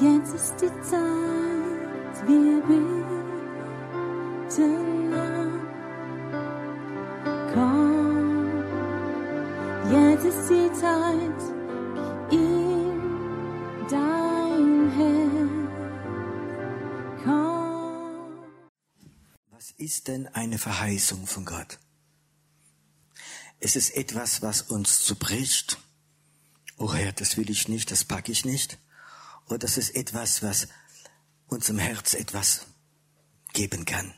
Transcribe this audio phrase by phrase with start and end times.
[0.00, 3.12] Jetzt ist die Zeit, wir beten
[5.12, 5.60] an.
[7.52, 8.62] Komm,
[9.90, 11.40] jetzt ist die Zeit,
[12.30, 13.00] gib ihm
[13.90, 15.50] dein Herz.
[17.24, 18.44] Komm.
[19.50, 21.78] Was ist denn eine Verheißung von Gott?
[23.58, 25.78] Es ist etwas, was uns zubricht.
[26.80, 28.78] Oh Herr, das will ich nicht, das packe ich nicht.
[29.48, 30.66] Oder das ist etwas, was
[31.46, 32.66] unserem Herz etwas
[33.52, 34.14] geben kann.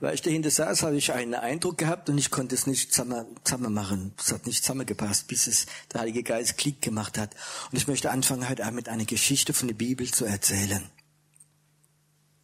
[0.00, 3.26] Weil ich dahinter saß, habe ich einen Eindruck gehabt und ich konnte es nicht zusammen,
[3.44, 4.12] zusammen machen.
[4.18, 7.36] Es hat nicht zusammengepasst, bis es der Heilige Geist Klick gemacht hat.
[7.70, 10.90] Und ich möchte anfangen, heute Abend mit einer Geschichte von der Bibel zu erzählen.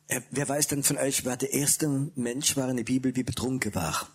[0.06, 3.24] Äh, Wer weiß denn von euch, wer der erste Mensch war in der Bibel, wie
[3.24, 4.08] betrunken war?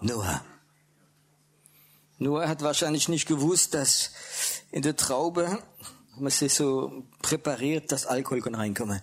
[0.00, 0.44] Noah.
[2.18, 4.10] Noah hat wahrscheinlich nicht gewusst, dass
[4.72, 5.62] in der Traube
[6.16, 9.00] man sich so präpariert, dass Alkohol kann reinkommen.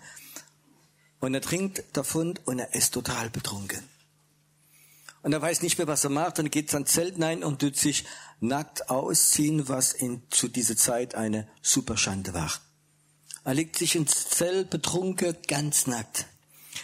[1.21, 3.81] Und er trinkt davon und er ist total betrunken.
[5.21, 7.77] Und er weiß nicht mehr, was er macht, dann geht sein Zelt rein und tut
[7.77, 8.05] sich
[8.41, 12.51] nackt ausziehen, was in, zu dieser Zeit eine Superschande war.
[13.43, 16.27] Er legt sich ins Zelt betrunken, ganz nackt.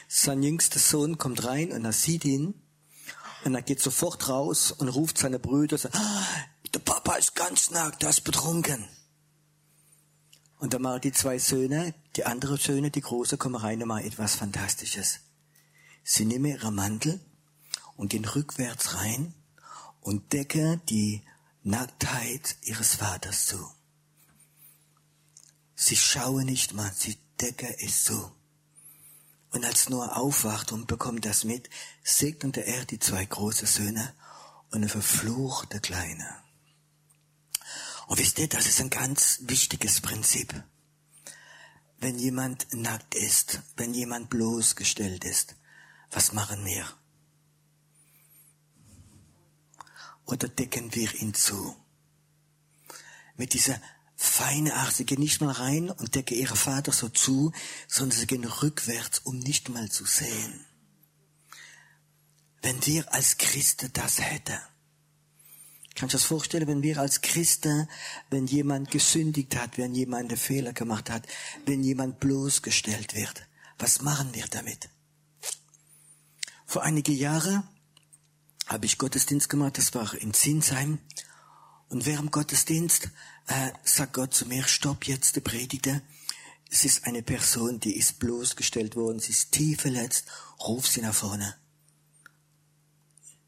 [0.07, 2.60] Sein jüngster Sohn kommt rein und er sieht ihn
[3.43, 6.27] und er geht sofort raus und ruft seine Brüder, sagt, ah,
[6.73, 8.87] der Papa ist ganz nackt, er ist betrunken.
[10.59, 14.05] Und dann machen die zwei Söhne, die anderen Söhne, die große, kommen rein und machen
[14.05, 15.21] etwas Fantastisches.
[16.03, 17.19] Sie nehmen ihre Mantel
[17.95, 19.33] und gehen rückwärts rein
[20.01, 21.23] und decken die
[21.63, 23.57] Nacktheit ihres Vaters zu.
[25.75, 28.31] Sie schauen nicht mal, sie decken es zu.
[29.51, 31.69] Und als Noah aufwacht und bekommt das mit,
[32.03, 34.13] segnete er die zwei großen Söhne
[34.71, 36.41] und er verflucht der Kleine.
[38.07, 40.53] Und wisst ihr, das ist ein ganz wichtiges Prinzip.
[41.99, 45.55] Wenn jemand nackt ist, wenn jemand bloßgestellt ist,
[46.09, 46.85] was machen wir?
[50.25, 51.75] Oder decken wir ihn zu?
[53.35, 53.79] Mit dieser
[54.21, 57.51] feine Art, sie gehen nicht mal rein und decken ihre Vater so zu,
[57.87, 60.65] sondern sie gehen rückwärts, um nicht mal zu sehen.
[62.61, 64.59] Wenn wir als Christen das hätten,
[65.93, 67.87] Kannst du das vorstellen, wenn wir als Christen,
[68.29, 71.27] wenn jemand gesündigt hat, wenn jemand einen Fehler gemacht hat,
[71.65, 73.45] wenn jemand bloßgestellt wird,
[73.77, 74.89] was machen wir damit?
[76.65, 77.63] Vor einige Jahre
[78.67, 80.99] habe ich Gottesdienst gemacht, das war in Zinsheim.
[81.89, 83.09] Und während Gottesdienst
[83.47, 86.01] äh, sagt Gott zu mir, stopp jetzt, der Prediger.
[86.69, 90.25] Es ist eine Person, die ist bloßgestellt worden, sie ist tief verletzt,
[90.59, 91.55] ruf sie nach vorne.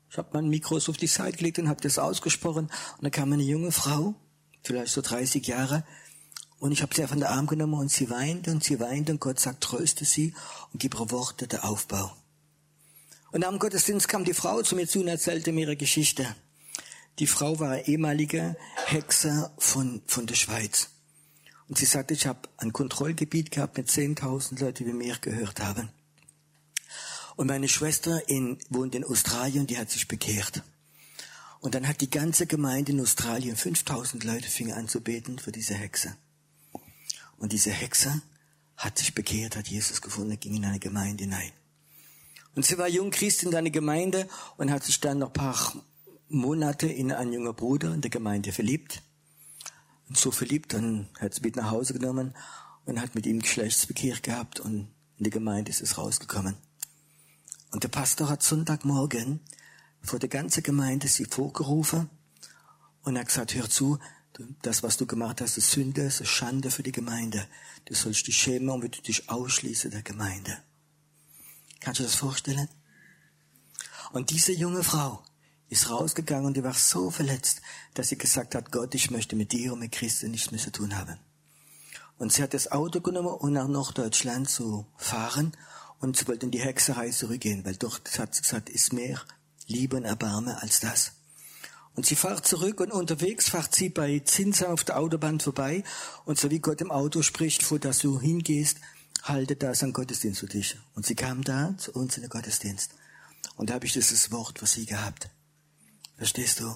[0.09, 2.66] Ich habe mein Mikro auf die Seite gelegt und habe das ausgesprochen.
[2.98, 4.14] Und da kam eine junge Frau,
[4.64, 5.84] vielleicht so 30 Jahre,
[6.64, 9.20] und ich habe sie auf den Arm genommen und sie weinte und sie weinte und
[9.20, 10.34] Gott sagt, tröste sie
[10.72, 12.16] und gib ihr Worte der Aufbau.
[13.34, 16.26] Und dem Gottesdienst kam die Frau zu mir zu und erzählte mir ihre Geschichte.
[17.19, 20.90] Die Frau war eine ehemalige Hexe von, von der Schweiz.
[21.68, 25.90] Und sie sagte, ich habe ein Kontrollgebiet gehabt mit 10.000 Leuten, die mir gehört haben.
[27.35, 30.63] Und meine Schwester in, wohnt in Australien, die hat sich bekehrt.
[31.59, 35.52] Und dann hat die ganze Gemeinde in Australien, 5000 Leute fingen an zu beten für
[35.52, 36.16] diese Hexe.
[37.38, 38.22] Und diese Hexe
[38.75, 41.52] hat sich bekehrt, hat Jesus gefunden, ging in eine Gemeinde hinein.
[42.56, 45.73] Und sie war jung Christ in einer Gemeinde und hat sich dann noch paar
[46.34, 49.02] Monate in einen jungen Bruder in der Gemeinde verliebt.
[50.10, 52.34] Und so verliebt, dann hat sie mit nach Hause genommen
[52.86, 56.56] und hat mit ihm Geschlechtsverkehr gehabt und in der Gemeinde ist es rausgekommen.
[57.72, 59.40] Und der Pastor hat Sonntagmorgen
[60.02, 62.10] vor der ganzen Gemeinde sie vorgerufen
[63.04, 64.00] und hat gesagt, hör zu,
[64.64, 67.48] das, was du gemacht hast, ist Sünde, ist Schande für die Gemeinde.
[67.86, 70.58] Du sollst dich schämen und du dich ausschließen der Gemeinde.
[71.80, 72.68] Kannst du das vorstellen?
[74.12, 75.24] Und diese junge Frau
[75.73, 77.61] ist rausgegangen und die war so verletzt,
[77.93, 80.72] dass sie gesagt hat, Gott, ich möchte mit dir und mit Christen nichts mehr zu
[80.72, 81.20] tun haben.
[82.17, 85.52] Und sie hat das Auto genommen, um nach Norddeutschland zu fahren
[85.99, 89.22] und sie wollte in die Hexerei zurückgehen, weil dort hat sie gesagt, ist mehr
[89.67, 91.14] Liebe und Erbarme als das.
[91.96, 95.84] Und sie fährt zurück und unterwegs fährt sie bei Zinsa auf der Autobahn vorbei
[96.26, 98.78] und so wie Gott im Auto spricht, vor dass du hingehst,
[99.23, 100.78] halte da ein Gottesdienst für dich.
[100.96, 102.91] Und sie kam da zu uns in den Gottesdienst.
[103.55, 105.29] Und da habe ich dieses Wort für sie gehabt.
[106.18, 106.68] Verstehst du?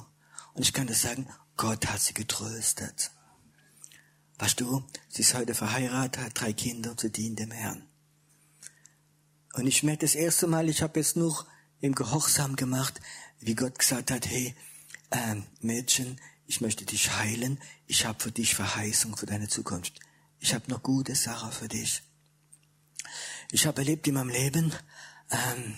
[0.54, 3.12] Und ich kann das sagen, Gott hat sie getröstet.
[4.40, 7.88] Weißt du, sie ist heute verheiratet, hat drei Kinder, sie dient dem Herrn.
[9.54, 11.46] Und ich merke das erste Mal, ich habe jetzt nur
[11.82, 13.00] im Gehorsam gemacht,
[13.40, 14.56] wie Gott gesagt hat, hey,
[15.12, 20.00] ähm, Mädchen, ich möchte dich heilen, ich habe für dich Verheißung für deine Zukunft.
[20.40, 22.04] Ich habe noch gute Sache für dich.
[23.52, 24.74] Ich habe erlebt in meinem Leben
[25.32, 25.76] ähm,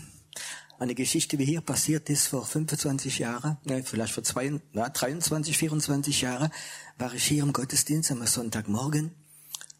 [0.80, 5.58] eine Geschichte, wie hier passiert ist vor 25 Jahren, ne, vielleicht vor zwei, na, 23,
[5.58, 6.52] 24 Jahren,
[6.98, 9.12] war ich hier im Gottesdienst am Sonntagmorgen.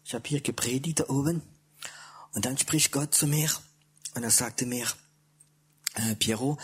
[0.04, 1.42] Ich habe hier gepredigt da oben
[2.32, 3.50] und dann spricht Gott zu mir
[4.14, 4.86] und er sagte mir,
[5.94, 6.58] äh, Piero,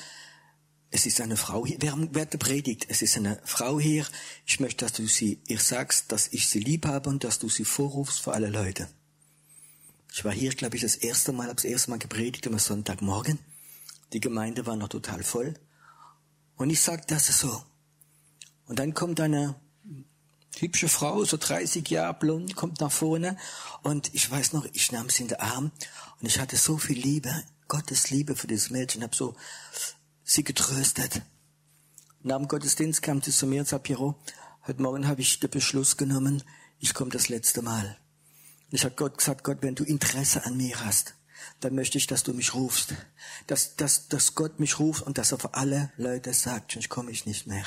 [0.90, 4.06] es ist eine Frau hier, wer, wer predigt, es ist eine Frau hier,
[4.44, 7.48] ich möchte, dass du sie, ihr sagst, dass ich sie lieb habe und dass du
[7.48, 8.88] sie vorrufst für alle Leute.
[10.12, 13.38] Ich war hier, glaube ich, das erste Mal, habe das erste Mal gepredigt am Sonntagmorgen.
[14.12, 15.54] Die Gemeinde war noch total voll.
[16.56, 17.62] Und ich sagte, das ist so.
[18.66, 19.54] Und dann kommt eine
[20.58, 23.36] hübsche Frau, so 30 Jahre blond, kommt nach vorne.
[23.82, 25.70] Und ich weiß noch, ich nahm sie in den Arm
[26.20, 27.32] und ich hatte so viel Liebe,
[27.68, 29.34] Gottes Liebe für dieses Mädchen, habe so
[30.24, 31.22] sie getröstet.
[32.22, 34.16] Nach dem Gottesdienst kam sie zu mir und sagte, Piero,
[34.66, 36.42] heute Morgen habe ich den Beschluss genommen,
[36.78, 37.98] ich komme das letzte Mal.
[38.70, 41.14] Ich habe Gott gesagt, Gott, wenn du Interesse an mir hast,
[41.60, 42.94] dann möchte ich, dass du mich rufst.
[43.46, 47.10] Dass, dass, dass Gott mich ruft und dass er für alle Leute sagt, sonst komme
[47.10, 47.66] ich nicht mehr.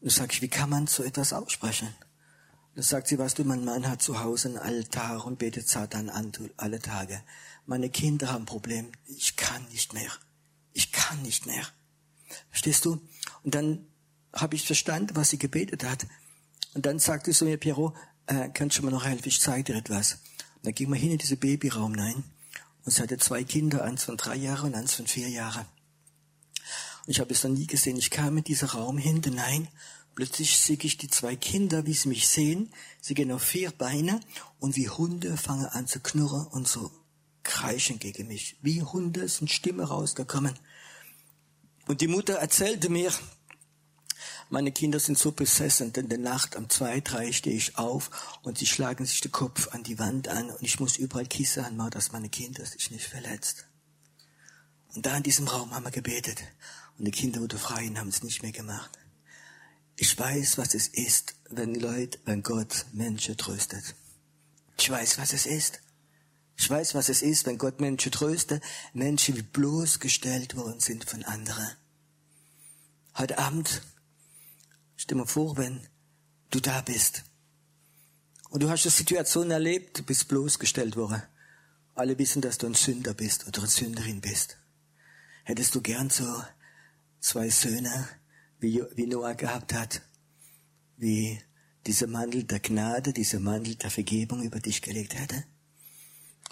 [0.00, 1.94] Und sage ich, wie kann man so etwas aussprechen?
[2.74, 6.08] Dann sagt sie, weißt du, mein Mann hat zu Hause einen Altar und betet Satan
[6.08, 7.22] an alle Tage.
[7.66, 8.92] Meine Kinder haben ein Problem.
[9.06, 10.10] Ich kann nicht mehr.
[10.72, 11.66] Ich kann nicht mehr.
[12.48, 13.00] Verstehst du?
[13.42, 13.86] Und dann
[14.32, 16.06] habe ich verstanden, was sie gebetet hat.
[16.74, 17.94] Und dann sagte sie mir, Piero,
[18.26, 19.28] äh, kannst du mir noch helfen?
[19.28, 20.14] Ich zeige dir etwas.
[20.56, 22.24] Und dann ging wir hin in diesen Babyraum rein.
[22.90, 25.64] Und sie hatte zwei Kinder, eins von drei Jahren und eins von vier Jahren.
[27.06, 27.96] Und ich habe es noch nie gesehen.
[27.96, 29.68] Ich kam in diesen Raum hinein.
[30.16, 32.72] Plötzlich sehe ich die zwei Kinder, wie sie mich sehen.
[33.00, 34.18] Sie gehen auf vier Beine
[34.58, 36.90] und wie Hunde fangen an zu knurren und so
[37.44, 38.56] kreischen gegen mich.
[38.60, 40.58] Wie Hunde sind Stimme rausgekommen.
[41.86, 43.12] Und die Mutter erzählte mir,
[44.50, 48.38] meine Kinder sind so besessen, denn in der Nacht um zwei, drei stehe ich auf
[48.42, 51.64] und sie schlagen sich den Kopf an die Wand an und ich muss überall Kissen
[51.64, 53.66] anmachen, dass meine Kinder sich nicht verletzt.
[54.94, 56.42] Und da in diesem Raum haben wir gebetet
[56.98, 58.90] und die Kinder wurden frei und haben es nicht mehr gemacht.
[59.96, 63.94] Ich weiß, was es ist, wenn Leute, wenn Gott Menschen tröstet.
[64.78, 65.80] Ich weiß, was es ist.
[66.56, 68.62] Ich weiß, was es ist, wenn Gott Menschen tröstet,
[68.94, 71.70] Menschen, die bloßgestellt worden sind von anderen.
[73.16, 73.82] Heute Abend
[75.02, 75.80] Stell dir vor, wenn
[76.50, 77.24] du da bist
[78.50, 81.22] und du hast eine Situation erlebt, du bist bloßgestellt worden.
[81.94, 84.58] Alle wissen, dass du ein Sünder bist oder eine Sünderin bist.
[85.44, 86.26] Hättest du gern so
[87.18, 88.10] zwei Söhne,
[88.58, 90.02] wie, Noah gehabt hat,
[90.98, 91.40] wie
[91.86, 95.44] dieser Mantel der Gnade, dieser Mantel der Vergebung über dich gelegt hätte?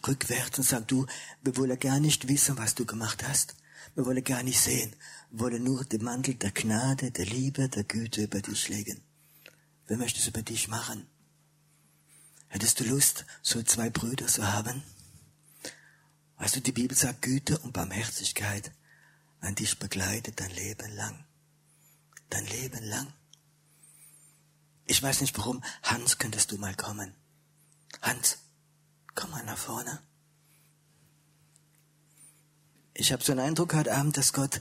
[0.07, 1.05] Rückwärts und sag du,
[1.43, 3.57] wir wollen gar nicht wissen, was du gemacht hast.
[3.95, 4.95] Wir wollen gar nicht sehen.
[5.31, 9.01] Wir wollen nur den Mantel der Gnade, der Liebe, der Güte über dich legen.
[9.87, 11.07] Wer möchte es über dich machen?
[12.49, 14.83] Hättest du Lust, so zwei Brüder zu haben?
[16.39, 18.73] Weißt du, die Bibel sagt, Güte und Barmherzigkeit
[19.41, 21.25] an dich begleitet dein Leben lang.
[22.31, 23.13] Dein Leben lang.
[24.87, 25.63] Ich weiß nicht warum.
[25.83, 27.15] Hans, könntest du mal kommen?
[28.03, 28.39] Hans,
[29.15, 30.01] komm mal nach vorne.
[33.01, 34.61] Ich habe so einen Eindruck heute Abend, dass Gott,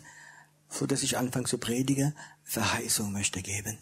[0.70, 3.80] vor dass ich anfange zu predigen, Verheißung möchte geben.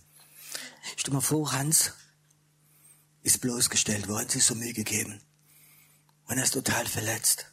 [0.95, 1.91] Stell mal vor, Hans
[3.21, 5.19] ist bloßgestellt worden, sich so Mühe gegeben.
[6.27, 7.51] Und er ist total verletzt.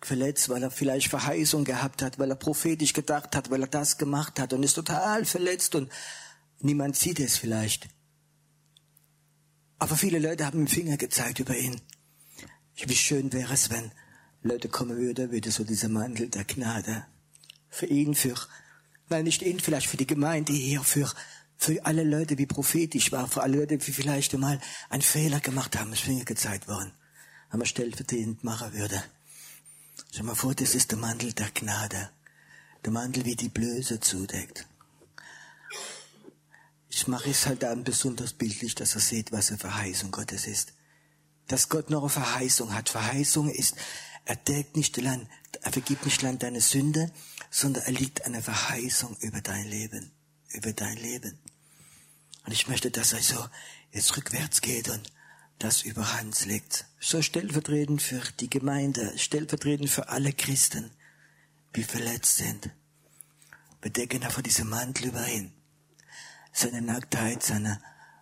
[0.00, 3.98] Verletzt, weil er vielleicht Verheißung gehabt hat, weil er prophetisch gedacht hat, weil er das
[3.98, 5.90] gemacht hat und ist total verletzt und
[6.60, 7.88] niemand sieht es vielleicht.
[9.80, 11.80] Aber viele Leute haben den Finger gezeigt über ihn.
[12.76, 13.90] Wie schön wäre es, wenn
[14.42, 17.04] Leute kommen würde, würde so dieser Mantel der Gnade
[17.68, 18.34] für ihn, für,
[19.08, 21.12] nein, nicht ihn, vielleicht für die Gemeinde hier, für,
[21.56, 25.78] für alle Leute, wie prophetisch war, für alle Leute, die vielleicht einmal einen Fehler gemacht
[25.78, 26.92] haben, es Finger gezeigt worden,
[27.50, 29.02] aber stellvertretend machen würde.
[30.12, 32.10] Schau mal vor, das ist der Mantel der Gnade.
[32.84, 34.66] Der Mantel, wie die Blöße zudeckt.
[36.88, 40.72] Ich mache es halt dann besonders bildlich, dass er sieht, was eine Verheißung Gottes ist.
[41.48, 42.88] Dass Gott noch eine Verheißung hat.
[42.88, 43.74] Verheißung ist,
[44.28, 45.26] er deckt nicht allein,
[45.62, 47.10] er vergibt nicht allein deine Sünde,
[47.50, 50.12] sondern er liegt eine Verheißung über dein Leben,
[50.50, 51.38] über dein Leben.
[52.44, 53.42] Und ich möchte, dass er so
[53.90, 55.10] jetzt rückwärts geht und
[55.58, 56.84] das über Hans legt.
[57.00, 60.90] So stellvertretend für die Gemeinde, stellvertretend für alle Christen,
[61.74, 62.68] die verletzt sind.
[63.80, 65.54] Bedecken einfach diese Mantel über ihn.
[66.52, 67.80] Seine Nacktheit, seine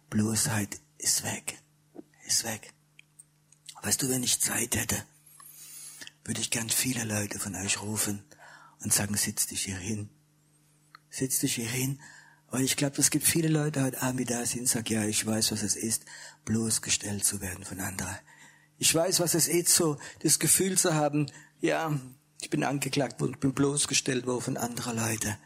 [0.09, 1.59] Bloßheit ist weg.
[2.25, 2.73] Ist weg.
[3.83, 5.05] Weißt du, wenn ich Zeit hätte,
[6.27, 8.23] würde ich gern viele Leute von euch rufen
[8.83, 10.11] und sagen, sitz dich hier hin.
[11.09, 12.01] Sitz dich hier hin
[12.49, 15.27] Aber ich glaube, es gibt viele Leute heute Abend, die da sind sagen, ja, ich
[15.27, 16.05] weiß, was es ist,
[16.45, 18.17] bloßgestellt zu werden von anderen.
[18.79, 21.27] Ich weiß, was es ist, so das Gefühl zu haben,
[21.61, 21.99] ja,
[22.41, 25.37] ich bin angeklagt und bin bloßgestellt worden von anderen Leuten.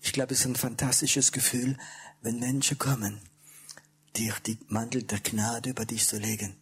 [0.00, 1.76] Ich glaube, es ist ein fantastisches Gefühl,
[2.22, 3.20] wenn Menschen kommen,
[4.16, 6.56] dir die Mantel der Gnade über dich zu legen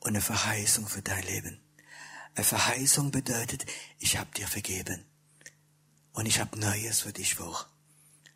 [0.00, 1.65] und eine Verheißung für dein Leben.
[2.36, 3.64] Eine Verheißung bedeutet,
[3.98, 5.02] ich habe dir vergeben
[6.12, 7.66] und ich habe Neues für dich vor.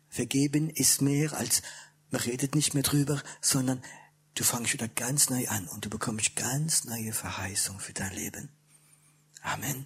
[0.09, 1.61] Vergeben ist mehr als,
[2.09, 3.83] man redet nicht mehr drüber, sondern
[4.33, 8.49] du fängst wieder ganz neu an und du bekommst ganz neue Verheißung für dein Leben.
[9.43, 9.85] Amen.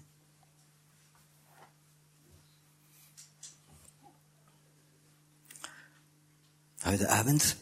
[6.86, 7.58] Heute Abend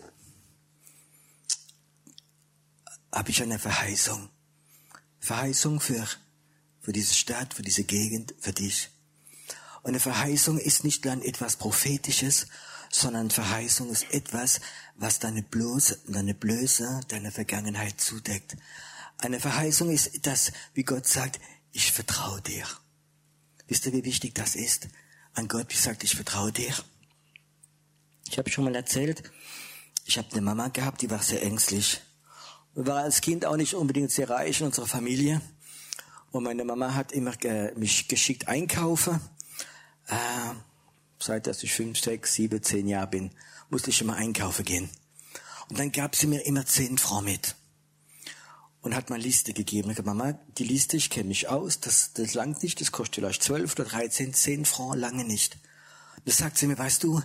[3.12, 4.30] habe ich eine Verheißung.
[5.20, 6.08] Verheißung für,
[6.84, 8.90] für diese Stadt, für diese Gegend, für dich.
[9.82, 12.48] Und eine Verheißung ist nicht dann etwas Prophetisches,
[12.92, 14.62] sondern Verheißung ist etwas,
[14.96, 18.56] was deine Blöße, deine Blöße, deine Vergangenheit zudeckt.
[19.18, 21.40] Eine Verheißung ist das, wie Gott sagt,
[21.72, 22.66] ich vertraue dir.
[23.68, 24.90] Wisst ihr, wie wichtig das ist?
[25.34, 26.74] An Gott, wie sagt, ich vertraue dir.
[28.30, 29.24] Ich habe schon mal erzählt,
[30.06, 32.02] ich habe eine Mama gehabt, die war sehr ängstlich.
[32.76, 35.42] Wir waren als Kind auch nicht unbedingt sehr reich in unserer Familie.
[36.34, 39.22] Und meine Mama hat immer ge mich geschickt einkaufen.
[40.08, 40.16] Äh,
[41.20, 43.32] seit dass ich fünf, sechs, sieben, zehn Jahre bin,
[43.70, 44.90] musste ich immer einkaufen gehen.
[45.70, 47.56] Und dann gab sie mir immer zehn Francs mit.
[48.82, 49.92] Und hat mir Liste gegeben.
[49.92, 53.18] Ich gesagt, Mama, die Liste, ich kenne mich aus, das, das langt nicht, das kostet
[53.18, 55.60] vielleicht zwölf oder dreizehn, zehn Francs lange nicht.
[56.26, 57.22] Das sagt sie mir, weißt du,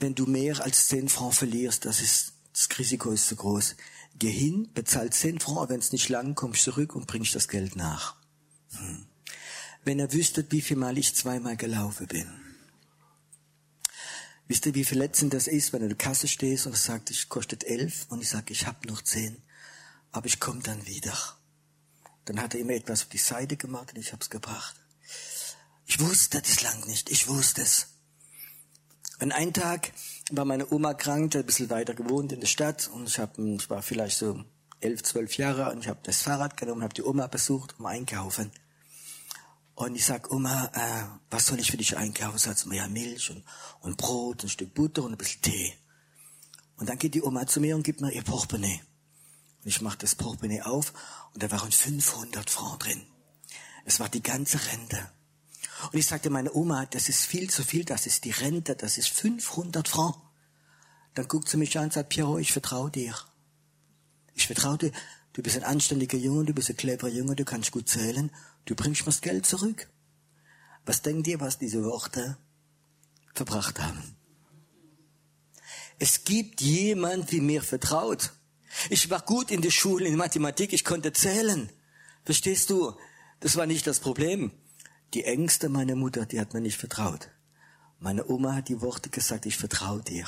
[0.00, 3.76] wenn du mehr als 10 Francs verlierst, das ist, das Risiko ist zu groß.
[4.18, 7.76] Geh hin, bezahl 10 Francs, wenn es nicht lang, kommst zurück und bringst das Geld
[7.76, 8.19] nach.
[9.84, 12.28] Wenn er wüsste, wie viel Mal ich zweimal gelaufen bin.
[14.46, 17.28] Wisst ihr, wie verletzend das ist, wenn du in der Kasse stehst und sagt, ich
[17.28, 19.40] kostet elf und ich sage, ich habe noch zehn,
[20.10, 21.16] aber ich komme dann wieder.
[22.24, 24.74] Dann hat er immer etwas auf die Seite gemacht und ich habe es gebracht.
[25.86, 27.88] Ich wusste das lang nicht, ich wusste es.
[29.20, 29.92] Und einen Tag
[30.30, 33.70] war meine Oma krank, ein bisschen weiter gewohnt in der Stadt und ich, hab, ich
[33.70, 34.44] war vielleicht so
[34.80, 38.50] elf, zwölf Jahre und ich habe das Fahrrad genommen, habe die Oma besucht, um einkaufen.
[39.74, 42.38] Und ich sag, Oma, äh, was soll ich für dich einkaufen?
[42.38, 43.44] Sagt mir ja Milch und,
[43.80, 45.74] und Brot, ein Stück Butter und ein bisschen Tee.
[46.76, 48.82] Und dann geht die Oma zu mir und gibt mir ihr Portemonnaie.
[49.62, 50.92] Und ich mache das Portemonnaie auf
[51.32, 53.06] und da waren 500 Francs drin.
[53.84, 55.10] Es war die ganze Rente.
[55.92, 58.98] Und ich sagte meine Oma, das ist viel zu viel, das ist die Rente, das
[58.98, 60.18] ist 500 Francs.
[61.14, 63.14] Dann guckt sie mich an und sagt, Piero, ich vertraue dir.
[64.40, 64.92] Ich vertraue dir.
[65.34, 68.30] Du bist ein anständiger Junge, du bist ein cleverer Junge, du kannst gut zählen.
[68.64, 69.88] Du bringst mir das Geld zurück.
[70.86, 72.38] Was denkt ihr, was diese Worte
[73.34, 74.16] verbracht haben?
[75.98, 78.32] Es gibt jemand, wie mir vertraut.
[78.88, 81.68] Ich war gut in der Schule, in Mathematik, ich konnte zählen.
[82.24, 82.94] Verstehst du?
[83.40, 84.52] Das war nicht das Problem.
[85.12, 87.28] Die Ängste meiner Mutter, die hat mir nicht vertraut.
[87.98, 90.26] Meine Oma hat die Worte gesagt, ich vertraue dir.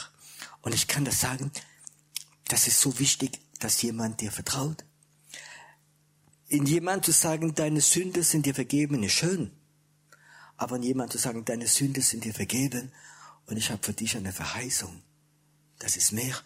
[0.60, 1.50] Und ich kann das sagen,
[2.48, 4.84] das ist so wichtig, dass jemand dir vertraut.
[6.48, 9.52] In jemand zu sagen, deine Sünde sind dir vergeben, ist schön.
[10.56, 12.92] Aber in jemand zu sagen, deine Sünde sind dir vergeben
[13.46, 15.02] und ich habe für dich eine Verheißung.
[15.78, 16.36] Das ist mehr.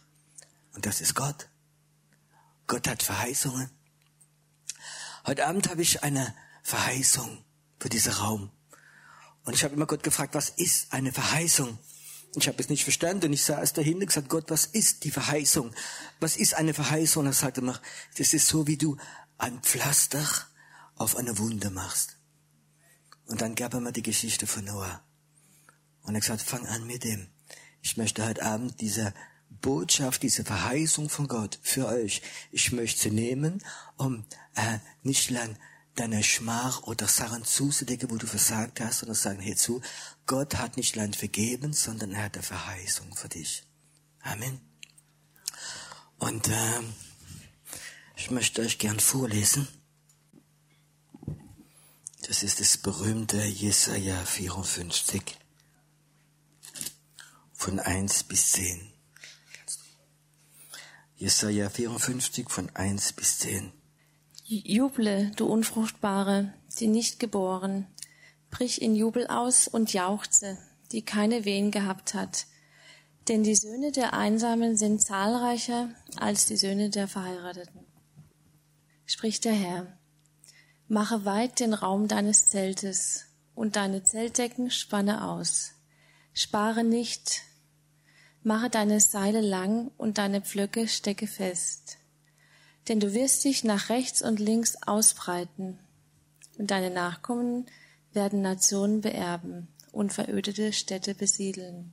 [0.74, 1.48] Und das ist Gott.
[2.66, 3.70] Gott hat Verheißungen.
[5.26, 7.44] Heute Abend habe ich eine Verheißung
[7.78, 8.50] für diesen Raum.
[9.44, 11.78] Und ich habe immer Gott gefragt, was ist eine Verheißung?
[12.34, 15.10] Ich habe es nicht verstanden und ich saß dahinter und gesagt, Gott, was ist die
[15.10, 15.72] Verheißung?
[16.20, 17.20] Was ist eine Verheißung?
[17.20, 17.80] Und er sagte mir,
[18.18, 18.96] das ist so, wie du
[19.38, 20.26] ein Pflaster
[20.96, 22.16] auf eine Wunde machst.
[23.26, 25.02] Und dann gab er mir die Geschichte von Noah.
[26.02, 27.28] Und er gesagt, fang an mit dem.
[27.82, 29.14] Ich möchte heute Abend diese
[29.48, 33.62] Botschaft, diese Verheißung von Gott für euch, ich möchte sie nehmen,
[33.96, 35.56] um äh, nicht lang
[35.98, 39.80] deine Schmach oder Sachen zuzudecken, wo du versagt hast, sondern sagen hierzu,
[40.26, 43.64] Gott hat nicht Land vergeben, sondern er hat eine Verheißung für dich.
[44.20, 44.60] Amen.
[46.18, 46.80] Und äh,
[48.16, 49.68] ich möchte euch gern vorlesen.
[52.26, 55.38] Das ist das berühmte Jesaja 54
[57.52, 58.92] von 1 bis 10.
[61.16, 63.72] Jesaja 54 von 1 bis 10.
[64.48, 67.88] Juble, du Unfruchtbare, die nicht geboren.
[68.50, 70.56] Brich in Jubel aus und jauchze,
[70.92, 72.46] die keine Wehen gehabt hat.
[73.26, 77.80] Denn die Söhne der Einsamen sind zahlreicher als die Söhne der Verheirateten.
[79.04, 79.98] Spricht der Herr.
[80.86, 83.24] Mache weit den Raum deines Zeltes
[83.56, 85.72] und deine Zeltdecken spanne aus.
[86.34, 87.42] Spare nicht,
[88.44, 91.98] Mache deine Seile lang und deine Pflöcke stecke fest.
[92.88, 95.78] Denn du wirst dich nach rechts und links ausbreiten,
[96.58, 97.66] und deine Nachkommen
[98.12, 101.92] werden Nationen beerben und verödete Städte besiedeln.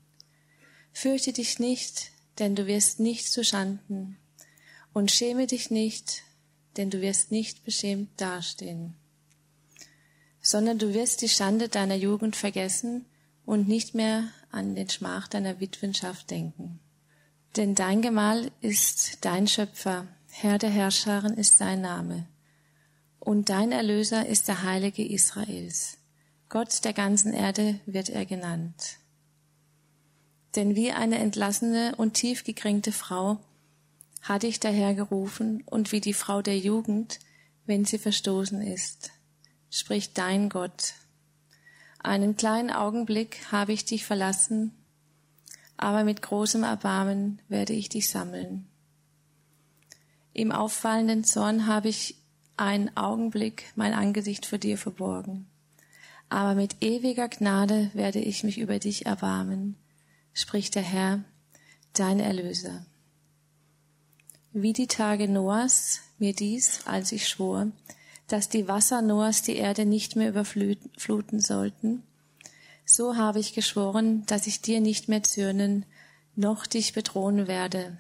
[0.94, 4.18] Fürchte dich nicht, denn du wirst nicht zu Schanden,
[4.94, 6.24] und schäme dich nicht,
[6.78, 8.96] denn du wirst nicht beschämt dastehen,
[10.42, 13.06] sondern du wirst die Schande deiner Jugend vergessen
[13.46, 16.80] und nicht mehr an den Schmach deiner Witwenschaft denken.
[17.56, 22.28] Denn dein Gemahl ist dein Schöpfer, Herr der Herrscharen ist sein Name,
[23.20, 26.00] und dein Erlöser ist der Heilige Israels.
[26.50, 28.98] Gott der ganzen Erde wird er genannt.
[30.56, 33.40] Denn wie eine entlassene und tief gekränkte Frau
[34.22, 37.20] hat dich daher gerufen und wie die Frau der Jugend,
[37.66, 39.12] wenn sie verstoßen ist,
[39.70, 40.96] spricht dein Gott.
[42.00, 44.74] Einen kleinen Augenblick habe ich dich verlassen,
[45.78, 48.68] aber mit großem Erbarmen werde ich dich sammeln.
[50.34, 52.16] Im auffallenden Zorn habe ich
[52.58, 55.48] einen Augenblick mein Angesicht vor dir verborgen,
[56.30, 59.76] aber mit ewiger Gnade werde ich mich über dich erbarmen,
[60.34, 61.24] spricht der Herr,
[61.94, 62.86] dein Erlöser
[64.54, 67.72] wie die Tage Noahs mir dies, als ich schwor,
[68.28, 72.04] dass die Wasser Noahs die Erde nicht mehr überfluten sollten,
[72.86, 75.86] so habe ich geschworen, dass ich dir nicht mehr zürnen,
[76.36, 77.98] noch dich bedrohen werde.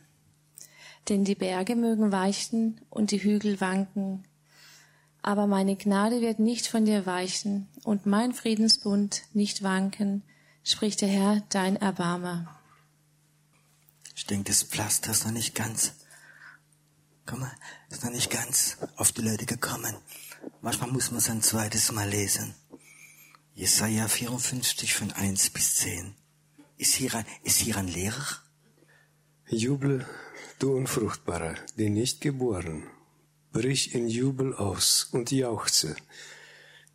[1.10, 4.24] Denn die Berge mögen weichen und die Hügel wanken,
[5.22, 10.24] aber meine Gnade wird nicht von dir weichen und mein Friedensbund nicht wanken,
[10.63, 12.60] spricht der Herr, dein Erbarmer.
[14.15, 15.93] Ich denke, das Pflaster ist noch nicht ganz
[17.25, 17.51] Komm mal,
[17.89, 19.95] ist noch nicht ganz auf die Leute gekommen.
[20.62, 22.53] Manchmal muss man es ein zweites Mal lesen.
[23.53, 26.15] Jesaja 54 von 1 bis 10.
[26.77, 28.25] Ist hier ein, ist hier ein Lehrer?
[29.48, 30.05] Juble,
[30.63, 32.83] du Unfruchtbarer, die nicht geboren.
[33.51, 35.93] Brich in Jubel aus und jauchze,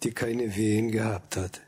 [0.02, 1.60] die keine Wehen gehabt hat.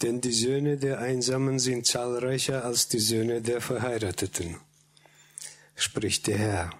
[0.00, 4.56] Denn die Söhne der Einsamen sind zahlreicher als die Söhne der Verheirateten,
[5.74, 6.70] spricht der Herr.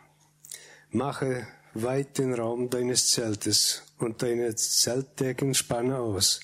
[0.88, 6.40] Mache weit den Raum deines Zeltes und deine Zeltdecken spanne aus.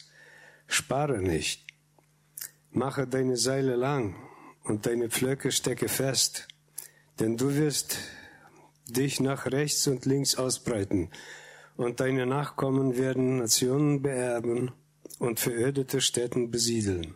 [0.67, 1.65] Spare nicht.
[2.71, 4.15] Mache deine Seile lang
[4.63, 6.49] und deine Pflöcke stecke fest,
[7.21, 7.99] denn du wirst
[8.87, 11.11] dich nach rechts und links ausbreiten,
[11.77, 14.73] und deine Nachkommen werden Nationen beerben
[15.21, 17.15] und verödete Städten besiedeln.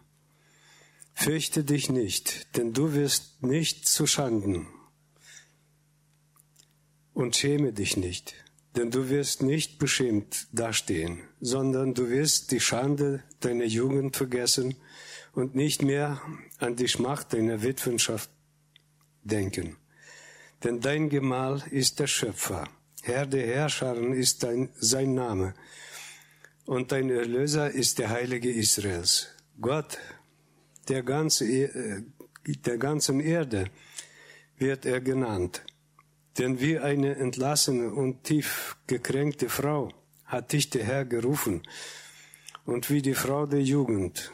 [1.14, 4.68] Fürchte dich nicht, denn du wirst nicht zu Schanden
[7.12, 8.34] und schäme dich nicht,
[8.76, 14.76] denn du wirst nicht beschämt dastehen, sondern du wirst die Schande deiner Jugend vergessen
[15.32, 16.22] und nicht mehr
[16.58, 18.30] an die Schmach deiner Witwenschaft
[19.24, 19.76] denken.
[20.64, 22.68] Denn dein Gemahl ist der Schöpfer,
[23.02, 25.54] Herr der Herrscharen ist dein, sein Name,
[26.64, 29.28] und dein Erlöser ist der Heilige Israels.
[29.60, 29.98] Gott
[30.88, 32.02] der, ganze, äh,
[32.46, 33.66] der ganzen Erde
[34.58, 35.62] wird er genannt.
[36.38, 39.90] Denn wie eine entlassene und tief gekränkte Frau
[40.24, 41.62] hat dich der Herr gerufen.
[42.64, 44.30] Und wie die Frau der Jugend,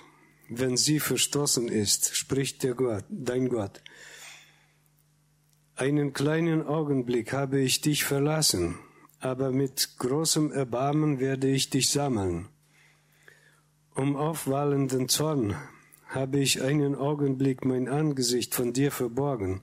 [0.49, 3.83] wenn sie verstoßen ist, spricht der Gott, dein Gott.
[5.79, 8.81] Einen kleinen Augenblick habe ich dich verlassen,
[9.21, 12.49] aber mit großem Erbarmen werde ich dich sammeln.
[13.95, 15.55] Um aufwallenden Zorn
[16.09, 19.61] habe ich einen Augenblick mein Angesicht von dir verborgen,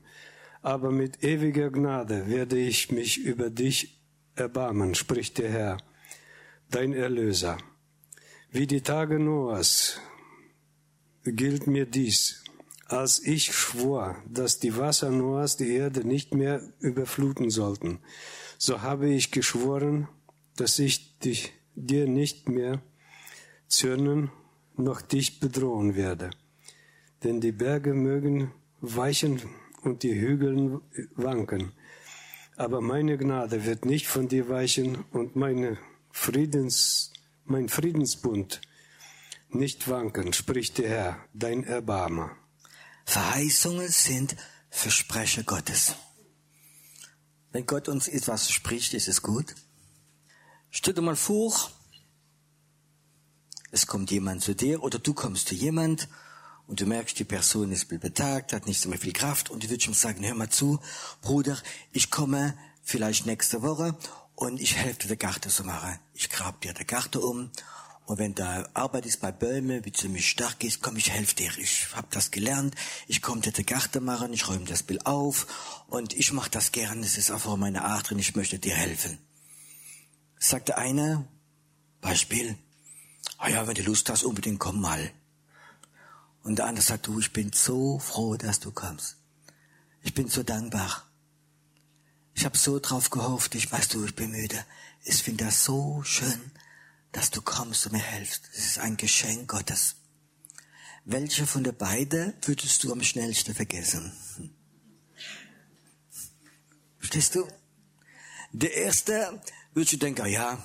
[0.62, 4.00] aber mit ewiger Gnade werde ich mich über dich
[4.36, 5.78] erbarmen, spricht der Herr,
[6.72, 7.58] dein Erlöser.
[8.52, 10.00] Wie die Tage Noahs
[11.26, 12.45] gilt mir dies,
[12.86, 18.00] als ich schwor, dass die Wasser Noahs die Erde nicht mehr überfluten sollten,
[18.58, 20.08] so habe ich geschworen,
[20.56, 22.82] dass ich dich, dir nicht mehr
[23.68, 24.32] zürnen
[24.78, 26.30] noch dich bedrohen werde.
[27.24, 29.42] Denn die Berge mögen weichen
[29.82, 30.82] und die Hügel
[31.16, 31.72] wanken.
[32.56, 35.78] Aber meine Gnade wird nicht von dir weichen und meine
[36.12, 37.12] Friedens,
[37.46, 38.62] mein Friedensbund
[39.50, 42.38] nicht wanken, spricht der Herr, dein Erbarmer.
[43.06, 44.36] Verheißungen sind
[44.70, 45.96] Versprecher Gottes.
[47.52, 49.56] Wenn Gott uns etwas spricht, ist es gut.
[50.72, 51.54] Stell dir mal vor,
[53.72, 56.10] es kommt jemand zu dir oder du kommst zu jemand
[56.68, 59.88] und du merkst, die Person ist betagt, hat nicht so viel Kraft und du würdest
[59.88, 60.80] ihm sagen, hör mal zu,
[61.22, 61.58] Bruder,
[61.92, 63.96] ich komme vielleicht nächste Woche
[64.36, 66.00] und ich helfe dir, den Garten zu machen.
[66.14, 67.52] Ich grab dir den Garten um
[68.06, 71.52] Und wenn da Arbeit ist bei Bäumen, wie ziemlich stark ist, komm, ich helfe dir.
[71.58, 72.76] Ich hab das gelernt.
[73.08, 76.72] Ich komme dir die Garten machen, ich räume das Bild auf und ich mache das
[76.72, 77.02] gern.
[77.04, 79.18] Es ist einfach meine Art drin, ich möchte dir helfen.
[80.38, 81.28] Sagte einer,
[82.00, 82.56] Beispiel,
[83.40, 85.12] ah ja, wenn du Lust hast, unbedingt komm mal.
[86.44, 89.18] Und der andere sagt, du, ich bin so froh, dass du kommst.
[90.04, 91.10] Ich bin so dankbar.
[92.36, 94.64] Ich habe so drauf gehofft, ich weißt du, ich bin müde.
[95.04, 96.52] Ich finde das so schön,
[97.16, 98.50] dass du kommst und mir hilfst.
[98.52, 99.96] Es ist ein Geschenk Gottes.
[101.06, 104.12] Welche von den beiden würdest du am schnellsten vergessen?
[106.98, 107.48] Verstehst du?
[108.52, 109.42] Der erste
[109.74, 110.62] würdest du denken, ja,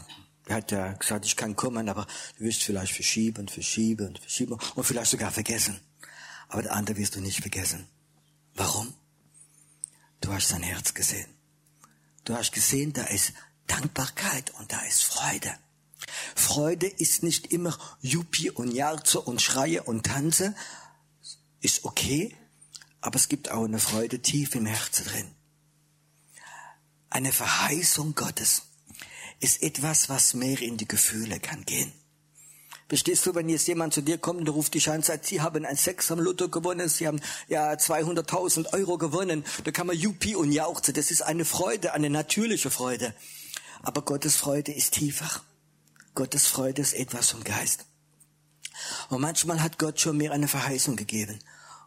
[0.46, 4.18] er hat ja gesagt, ich kann kommen, aber du wirst vielleicht verschieben und verschieben und
[4.18, 5.78] verschieben und vielleicht sogar vergessen.
[6.48, 7.86] Aber der andere wirst du nicht vergessen.
[8.54, 8.92] Warum?
[10.20, 11.32] Du hast sein Herz gesehen.
[12.24, 13.34] Du hast gesehen, da ist
[13.68, 15.56] Dankbarkeit und da ist Freude.
[16.34, 20.54] Freude ist nicht immer Juppie und Jarze und Schreie und Tanze.
[21.60, 22.34] Ist okay,
[23.00, 25.34] aber es gibt auch eine Freude tief im Herzen drin.
[27.10, 28.62] Eine Verheißung Gottes
[29.40, 31.92] ist etwas, was mehr in die Gefühle kann gehen.
[32.88, 35.40] Verstehst du, wenn jetzt jemand zu dir kommt und ruft dich an und sagt, Sie
[35.40, 39.96] haben ein Sex am Lotto gewonnen, Sie haben ja 200.000 Euro gewonnen, da kann man
[39.96, 40.94] Juppie und jauchzen.
[40.94, 43.14] Das ist eine Freude, eine natürliche Freude.
[43.82, 45.42] Aber Gottes Freude ist tiefer.
[46.20, 47.86] Gottes Freude ist etwas vom Geist.
[49.08, 51.38] Und manchmal hat Gott schon mir eine Verheißung gegeben.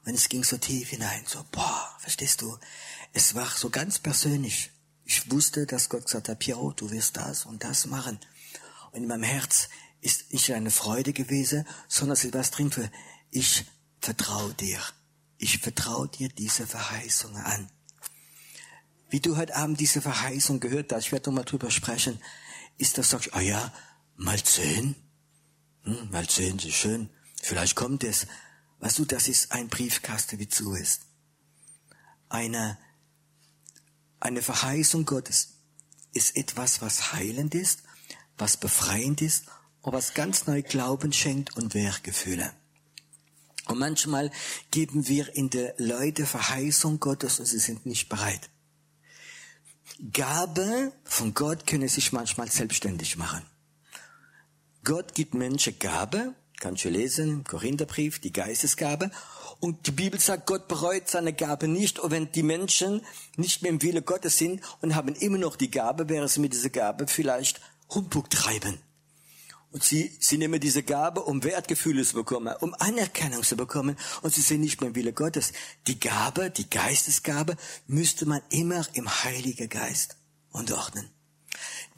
[0.06, 2.58] Und es ging so tief hinein, so, boah, verstehst du?
[3.14, 4.72] Es war so ganz persönlich.
[5.06, 8.20] Ich wusste, dass Gott gesagt hat, Piero, du wirst das und das machen.
[8.92, 9.70] Und in meinem Herz
[10.02, 12.90] ist nicht eine Freude gewesen, sondern es ist was drin für,
[13.30, 13.66] ich
[14.02, 14.80] vertraue dir.
[15.38, 17.70] Ich vertraue dir diese Verheißung an.
[19.12, 22.20] Wie du heute Abend diese Verheißung gehört hast, ich werde noch mal drüber sprechen,
[22.80, 23.72] ist das, sagst ah ja,
[24.16, 24.96] mal sehen,
[25.84, 27.10] hm, mal sehen, so schön,
[27.42, 28.28] vielleicht kommt es.
[28.80, 31.04] Weißt du, das ist ein Briefkasten, wie zu ist.
[32.30, 32.78] Eine,
[34.20, 35.54] eine Verheißung Gottes
[36.14, 37.84] ist etwas, was heilend ist,
[38.38, 39.46] was befreiend ist
[39.82, 42.54] und was ganz neu Glauben schenkt und Werkgefühle.
[43.66, 44.32] Und manchmal
[44.72, 48.50] geben wir in der Leute Verheißung Gottes und sie sind nicht bereit.
[50.12, 53.46] Gabe von Gott können sich manchmal selbstständig machen.
[54.84, 59.12] Gott gibt Menschen Gabe, kannst du lesen im Korintherbrief, die Geistesgabe.
[59.62, 62.00] Und die Bibel sagt, Gott bereut seine Gabe nicht.
[62.00, 63.02] Und wenn die Menschen
[63.38, 66.52] nicht mehr im Wille Gottes sind und haben immer noch die Gabe, wäre sie mit
[66.52, 68.80] dieser Gabe vielleicht Humbug treiben.
[69.72, 73.96] Und sie, sie nehmen diese Gabe, um Wertgefühle zu bekommen, um Anerkennung zu bekommen.
[74.22, 75.54] Und sie sind nicht mehr im Wille Gottes.
[75.88, 77.56] Die Gabe, die Geistesgabe,
[77.88, 80.18] müsste man immer im Heiligen Geist
[80.52, 81.10] unterordnen.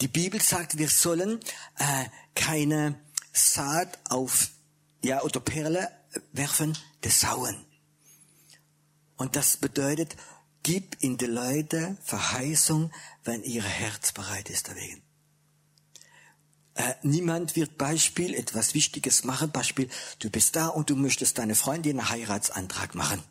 [0.01, 1.39] Die Bibel sagt, wir sollen
[1.77, 2.05] äh,
[2.36, 2.99] keine
[3.31, 4.49] Saat auf
[5.03, 5.89] ja oder Perle
[6.31, 7.65] werfen des Sauen.
[9.17, 10.15] Und das bedeutet,
[10.63, 12.91] gib in die Leute Verheißung,
[13.23, 15.01] wenn ihr Herz bereit ist dagegen.
[16.75, 19.51] Äh, niemand wird Beispiel etwas Wichtiges machen.
[19.51, 23.23] Beispiel, du bist da und du möchtest deine Freundin einen Heiratsantrag machen.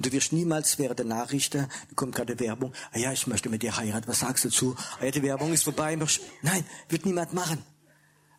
[0.00, 3.62] Du wirst niemals während der Nachrichten, da kommt gerade Werbung, ah ja, ich möchte mit
[3.62, 4.74] dir heiraten, was sagst du dazu?
[4.98, 5.96] Ah ja, die Werbung ist vorbei.
[6.40, 7.62] Nein, wird niemand machen.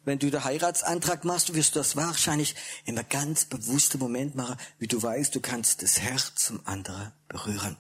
[0.04, 4.56] Wenn du den Heiratsantrag machst, wirst du das wahrscheinlich in einem ganz bewussten Moment machen,
[4.80, 7.78] wie du weißt, du kannst das Herz zum anderen berühren.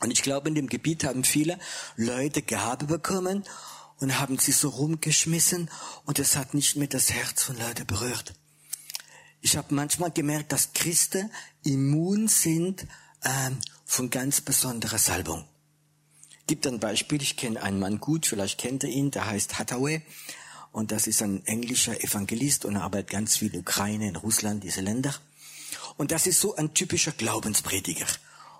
[0.00, 1.60] Und ich glaube, in dem Gebiet haben viele
[1.94, 3.44] Leute Gabe bekommen
[4.00, 5.70] und haben sie so rumgeschmissen
[6.06, 8.34] und es hat nicht mehr das Herz von Leuten berührt.
[9.40, 11.30] Ich habe manchmal gemerkt, dass Christen
[11.64, 12.86] immun sind
[13.24, 15.44] ähm, von ganz besonderer Salbung.
[16.46, 20.02] Gibt ein Beispiel, ich kenne einen Mann gut, vielleicht kennt ihr ihn, der heißt Hathaway.
[20.72, 24.62] Und das ist ein englischer Evangelist und er arbeitet ganz viel in Ukraine, in Russland,
[24.62, 25.14] diese Länder.
[25.96, 28.06] Und das ist so ein typischer Glaubensprediger.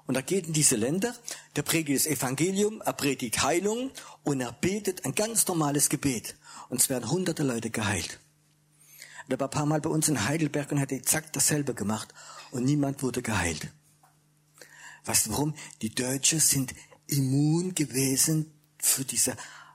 [0.06, 1.14] Und er geht in diese Länder,
[1.56, 3.92] der predigt das Evangelium, er predigt Heilung
[4.24, 6.34] und er betet ein ganz normales Gebet.
[6.68, 8.18] Und es werden hunderte Leute geheilt.
[9.30, 12.12] Er war ein paar Mal bei uns in Heidelberg und hat exakt dasselbe gemacht
[12.50, 13.68] und niemand wurde geheilt.
[15.04, 15.54] Weißt du warum?
[15.82, 16.74] Die Deutschen sind
[17.06, 19.32] immun gewesen für diese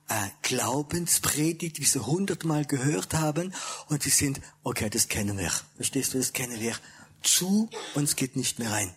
[0.07, 3.53] äh, Glaubenspredigt, wie sie hundertmal gehört haben
[3.87, 5.51] und sie sind, okay, das kennen wir.
[5.75, 6.75] Verstehst du, das kennen wir.
[7.23, 8.93] Zu uns geht nicht mehr rein.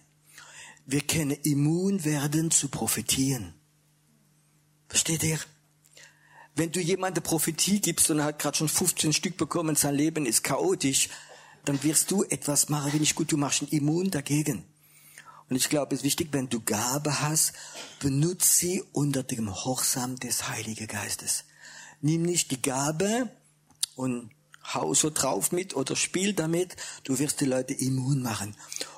[0.86, 3.54] Wir können immun werden zu profitieren.
[4.88, 5.38] Versteht ihr?
[6.58, 10.26] Wenn du jemandem Prophetie gibst und er hat gerade schon 15 Stück bekommen, sein Leben
[10.26, 11.08] ist chaotisch,
[11.64, 14.64] dann wirst du etwas machen, wenn nicht gut, du machst ihn immun dagegen.
[15.48, 17.52] Und ich glaube, es ist wichtig, wenn du Gabe hast,
[18.00, 21.44] benutze sie unter dem Gehorsam des Heiligen Geistes.
[22.00, 23.30] Nimm nicht die Gabe
[23.94, 24.32] und
[24.74, 28.56] hau so drauf mit oder spiel damit, du wirst die Leute immun machen.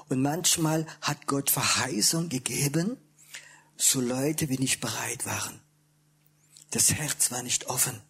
[0.09, 2.97] Und manchmal hat Gott Verheißung gegeben,
[3.77, 5.61] so Leute wie nicht bereit waren.
[6.71, 8.01] Das Herz war nicht offen.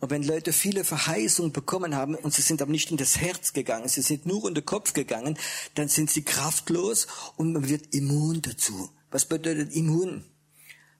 [0.00, 3.52] Und wenn Leute viele Verheißungen bekommen haben und sie sind aber nicht in das Herz
[3.52, 5.38] gegangen, sie sind nur in den Kopf gegangen,
[5.74, 8.90] dann sind sie kraftlos und man wird immun dazu.
[9.10, 10.24] Was bedeutet immun?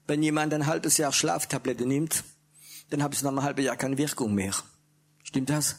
[0.07, 2.23] Wenn jemand ein halbes Jahr Schlaftablette nimmt,
[2.89, 4.53] dann hat es nach einem halben Jahr keine Wirkung mehr.
[5.23, 5.77] Stimmt das?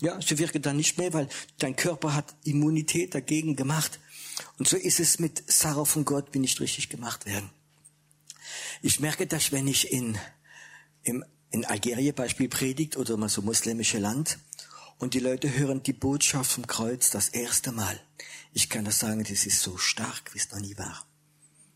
[0.00, 3.98] Ja, sie wirken dann nicht mehr, weil dein Körper hat Immunität dagegen gemacht.
[4.58, 7.50] Und so ist es mit Sarah von Gott, wie nicht richtig gemacht werden.
[8.82, 10.18] Ich merke dass wenn ich in,
[11.02, 14.38] im, in Algerien Beispiel predigt oder mal so muslimische Land
[14.98, 18.00] und die Leute hören die Botschaft vom Kreuz das erste Mal.
[18.52, 21.06] Ich kann das sagen, das ist so stark, wie es noch nie war.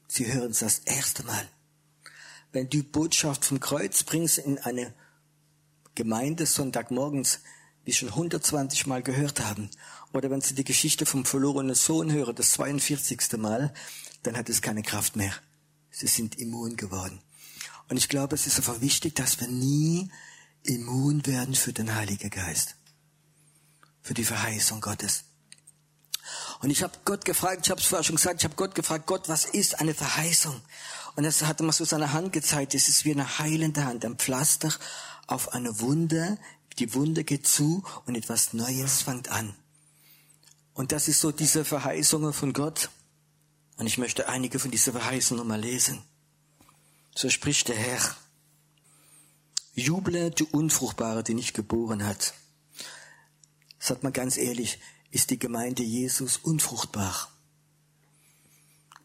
[0.09, 1.47] Sie hören es das erste Mal.
[2.53, 4.95] Wenn du die Botschaft vom Kreuz bringst in eine
[5.95, 7.41] Gemeinde Sonntagmorgens,
[7.85, 9.71] wie schon 120 Mal gehört haben,
[10.13, 13.37] oder wenn sie die Geschichte vom verlorenen Sohn hören, das 42.
[13.39, 13.73] Mal,
[14.23, 15.33] dann hat es keine Kraft mehr.
[15.91, 17.21] Sie sind immun geworden.
[17.89, 20.11] Und ich glaube, es ist einfach wichtig, dass wir nie
[20.63, 22.77] immun werden für den Heiligen Geist,
[24.03, 25.25] für die Verheißung Gottes.
[26.61, 29.07] Und ich habe Gott gefragt, ich habe es vorher schon gesagt, ich habe Gott gefragt,
[29.07, 30.61] Gott, was ist eine Verheißung?
[31.17, 34.17] Und er hat immer so seine Hand gezeigt, es ist wie eine heilende Hand, ein
[34.17, 34.73] Pflaster
[35.27, 36.39] auf eine Wunde,
[36.79, 39.55] die Wunde geht zu und etwas Neues fängt an.
[40.75, 42.91] Und das ist so diese Verheißungen von Gott.
[43.81, 46.03] Und ich möchte einige von diesen Verheißungen nochmal lesen.
[47.15, 48.15] So spricht der Herr.
[49.73, 52.35] Juble, du Unfruchtbare, die nicht geboren hat.
[53.79, 57.31] Sagt mal ganz ehrlich, ist die Gemeinde Jesus unfruchtbar?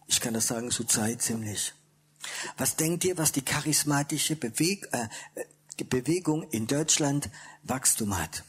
[0.08, 1.72] Ich kann das sagen, zur Zeit ziemlich.
[2.58, 5.08] Was denkt ihr, was die charismatische Beweg äh,
[5.86, 7.30] Bewegung in Deutschland
[7.64, 8.44] Wachstum hat?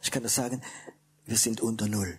[0.00, 0.62] Ich kann das sagen,
[1.26, 2.18] wir sind unter Null.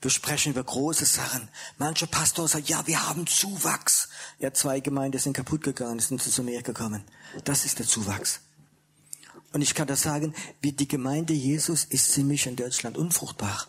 [0.00, 1.48] Wir sprechen über große Sachen.
[1.76, 4.08] Manche Pastor sagen, ja, wir haben Zuwachs.
[4.38, 7.04] Ja, zwei Gemeinden sind kaputt gegangen, sind zu mir gekommen.
[7.44, 8.40] Das ist der Zuwachs.
[9.52, 13.66] Und ich kann das sagen, wie die Gemeinde Jesus ist ziemlich in Deutschland unfruchtbar.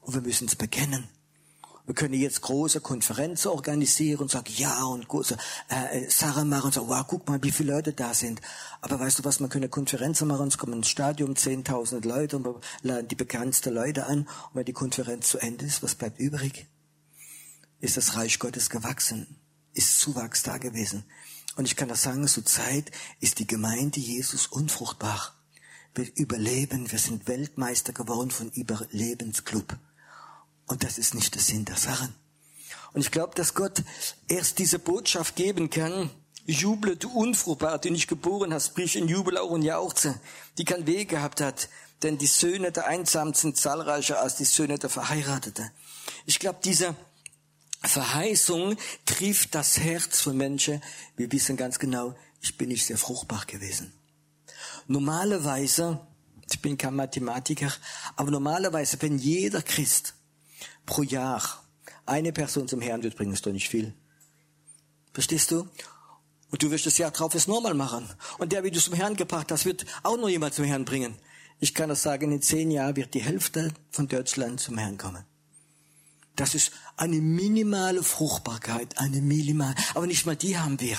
[0.00, 1.08] Und wir müssen es bekennen.
[1.90, 6.74] Wir können jetzt große Konferenzen organisieren und sagen, ja, und große äh, Sachen machen und
[6.74, 8.40] sagen, wow, guck mal, wie viele Leute da sind.
[8.80, 12.44] Aber weißt du was, man könnte Konferenzen machen, es kommen ins Stadion 10.000 Leute und
[12.44, 14.20] wir laden die bekanntsten Leute an.
[14.20, 16.68] Und wenn die Konferenz zu Ende ist, was bleibt übrig?
[17.80, 19.40] Ist das Reich Gottes gewachsen?
[19.74, 21.02] Ist Zuwachs da gewesen?
[21.56, 25.34] Und ich kann das sagen, zur Zeit ist die Gemeinde Jesus unfruchtbar.
[25.96, 29.76] Wir überleben, wir sind Weltmeister geworden von Überlebensclub.
[30.70, 32.14] Und das ist nicht der Sinn der Sachen.
[32.92, 33.82] Und ich glaube, dass Gott
[34.28, 36.10] erst diese Botschaft geben kann,
[36.46, 40.20] Juble, du Unfruchtbar, die nicht geboren hast, brich in Jubel auch und jauchze,
[40.58, 41.68] die kein Weg gehabt hat,
[42.04, 45.72] denn die Söhne der Einsamen sind zahlreicher als die Söhne der Verheirateten.
[46.24, 46.94] Ich glaube, diese
[47.82, 50.80] Verheißung trifft das Herz von Menschen.
[51.16, 53.92] Wir wissen ganz genau, ich bin nicht sehr fruchtbar gewesen.
[54.86, 55.98] Normalerweise,
[56.48, 57.72] ich bin kein Mathematiker,
[58.14, 60.14] aber normalerweise, wenn jeder Christ
[60.86, 61.42] pro Jahr
[62.06, 63.94] eine Person zum Herrn wird bringen, ist doch nicht viel.
[65.12, 65.68] Verstehst du?
[66.50, 68.08] Und du wirst das Jahr drauf es normal machen.
[68.38, 71.14] Und der, wie du zum Herrn gebracht hast, wird auch noch jemand zum Herrn bringen.
[71.60, 75.24] Ich kann das sagen, in zehn Jahren wird die Hälfte von Deutschland zum Herrn kommen.
[76.34, 80.96] Das ist eine minimale Fruchtbarkeit, eine minimale, aber nicht mal die haben wir.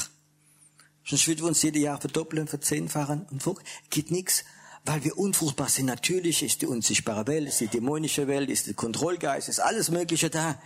[1.03, 3.57] Sonst würden wir uns jedes Jahr verdoppeln, verzehnfachen und wo
[3.89, 4.45] geht nichts
[4.85, 5.85] weil wir unfruchtbar sind.
[5.85, 10.29] Natürlich ist die unsichtbare Welt, ist die dämonische Welt, ist der Kontrollgeist, ist alles Mögliche
[10.29, 10.61] da.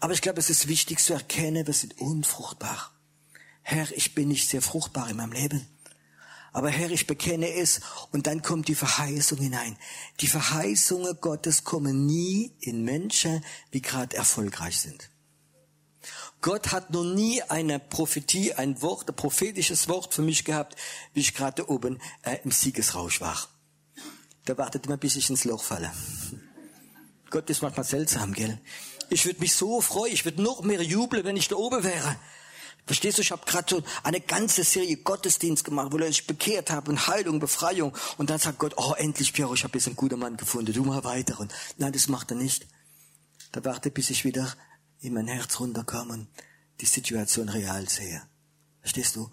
[0.00, 2.92] Aber ich glaube, es ist wichtig zu erkennen, wir sind unfruchtbar.
[3.62, 5.66] Herr, ich bin nicht sehr fruchtbar in meinem Leben.
[6.52, 7.80] Aber Herr, ich bekenne es
[8.12, 9.76] und dann kommt die Verheißung hinein.
[10.20, 15.10] Die Verheißungen Gottes kommen nie in Menschen, die gerade erfolgreich sind.
[16.44, 20.76] Gott hat noch nie eine Prophetie, ein Wort, ein prophetisches Wort für mich gehabt,
[21.14, 23.48] wie ich gerade oben äh, im Siegesrausch war.
[24.44, 25.90] Da wartet immer, bis ich ins Loch falle.
[27.30, 28.60] Gott ist manchmal seltsam, gell?
[29.08, 32.16] Ich würde mich so freuen, ich würde noch mehr jubeln, wenn ich da oben wäre.
[32.84, 36.90] Verstehst du, ich habe gerade so eine ganze Serie Gottesdienst gemacht, wo ich bekehrt habe
[36.90, 37.96] und Heilung, Befreiung.
[38.18, 40.84] Und dann sagt Gott, oh endlich, Piero, ich habe jetzt einen guten Mann gefunden, du
[40.84, 41.40] mal weiter.
[41.40, 42.66] Und nein, das macht er nicht.
[43.52, 44.54] Da warte, bis ich wieder
[45.04, 46.28] in mein Herz runterkommen,
[46.80, 48.22] die Situation real sehe.
[48.80, 49.30] Verstehst du?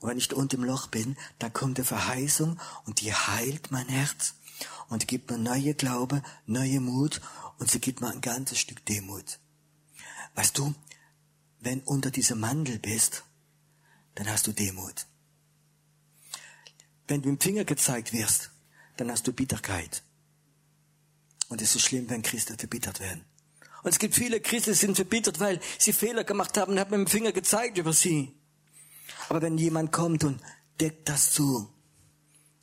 [0.00, 3.70] Und wenn ich da unten im Loch bin, da kommt die Verheißung und die heilt
[3.70, 4.34] mein Herz
[4.88, 7.20] und gibt mir neue Glaube, neue Mut
[7.58, 9.38] und sie gibt mir ein ganzes Stück Demut.
[10.34, 10.74] Weißt du,
[11.60, 13.24] wenn unter diesem Mandel bist,
[14.16, 15.06] dann hast du Demut.
[17.06, 18.50] wenn du im Finger gezeigt wirst,
[18.96, 20.02] dann hast du Bitterkeit.
[21.48, 23.24] Und es ist schlimm, wenn Christen verbittert werden.
[23.84, 26.90] Und es gibt viele Christen, die sind verbittert, weil sie Fehler gemacht haben und haben
[26.90, 28.34] mit dem Finger gezeigt über sie.
[29.28, 30.40] Aber wenn jemand kommt und
[30.80, 31.68] deckt das zu,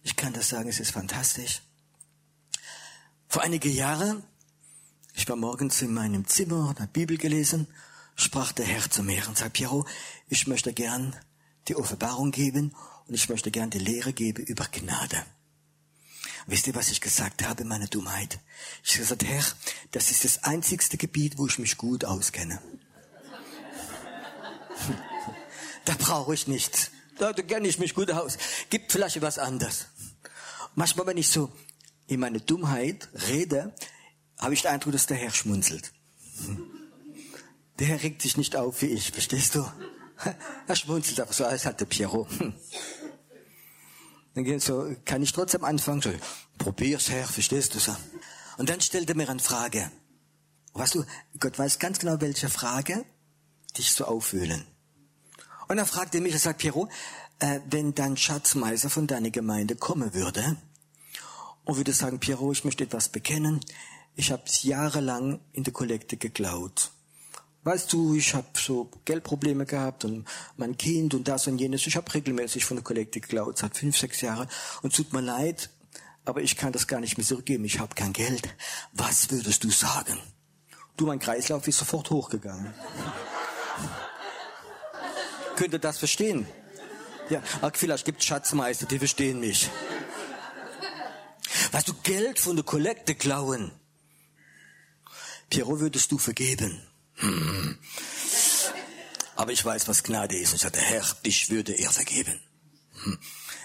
[0.02, 1.62] ich kann das sagen, es ist fantastisch.
[3.28, 4.24] Vor einige Jahre,
[5.14, 7.68] ich war morgens in meinem Zimmer und habe Bibel gelesen,
[8.16, 9.86] sprach der Herr zu mir und sagte, Piero,
[10.28, 11.16] ich möchte gern
[11.68, 12.74] die Offenbarung geben
[13.08, 15.24] und ich möchte gern die Lehre geben über Gnade.
[16.48, 18.40] Wisst ihr, was ich gesagt habe, meine Dummheit?
[18.84, 19.44] Ich habe gesagt, Herr,
[19.92, 22.62] das ist das einzigste Gebiet, wo ich mich gut auskenne.
[25.86, 26.92] da brauche ich nichts.
[27.18, 28.38] Da, kenne ich mich gut aus.
[28.70, 29.88] Gibt vielleicht etwas anderes.
[30.74, 31.52] Manchmal, wenn ich so
[32.08, 33.76] in meine Dummheit rede,
[34.40, 35.92] habe ich den Eindruck, dass der Herr schmunzelt.
[37.80, 39.66] Der Herr regt sich nicht auf wie ich, verstehst du?
[40.68, 42.28] Er schmunzelt aber so, als hatte Pierrot.
[44.34, 46.12] Dann geht so, kann ich trotzdem anfangen, so,
[46.58, 47.96] probier's Herr, verstehst du so?
[48.58, 49.92] Und dann stellt er mir eine Frage.
[50.74, 51.04] Weißt du,
[51.40, 53.06] Gott weiß ganz genau, welche Frage
[53.78, 54.66] dich so aufwühlen.
[55.68, 56.90] Und er mich, er sagt, Pierrot,
[57.40, 60.58] äh, wenn dein Schatzmeister von deiner Gemeinde kommen würde
[61.66, 63.60] und würde sagen, Pierrot, ich möchte etwas bekennen,
[64.16, 66.92] ich habe jahrelang in der Kollekte geklaut
[67.64, 71.86] weißt du, ich habe so Geldprobleme gehabt und mein Kind und das und jenes.
[71.88, 74.48] Ich habe regelmäßig von der Kollekte geklaut, seit fünf, sechs Jahren.
[74.82, 75.70] Und tut mir leid,
[76.26, 77.66] aber ich kann das gar nicht mehr zurückgeben.
[77.66, 78.50] Ich habe kein Geld.
[78.94, 80.18] Was würdest du sagen?
[80.98, 82.74] Du, mein Kreislauf ist sofort hochgegangen.
[85.56, 86.48] Könnt ihr das verstehen?
[87.30, 87.42] Ja,
[87.74, 89.70] vielleicht gibt es Schatzmeister, die verstehen mich.
[91.72, 93.72] Weißt du, Geld von der Kollekte klauen.
[95.50, 96.82] Piero würdest du vergeben.
[97.22, 97.78] Hm.
[99.36, 100.50] Aber ich weiß, was Gnade ist.
[100.50, 102.40] Und ich sagte, Herr, ich würde ihr vergeben.
[103.04, 103.18] Hm.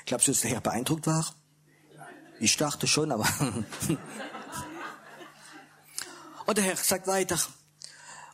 [0.07, 1.35] Glaubst du, dass der Herr beeindruckt war?
[2.39, 3.29] Ich dachte schon, aber.
[6.47, 7.39] Und der Herr sagt weiter.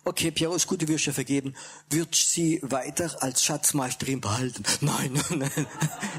[0.04, 1.54] Okay, Piero ist gut, du wirst ihr vergeben.
[1.88, 4.64] Wird sie weiter als Schatzmeisterin behalten?
[4.80, 5.66] Nein, nein, nein.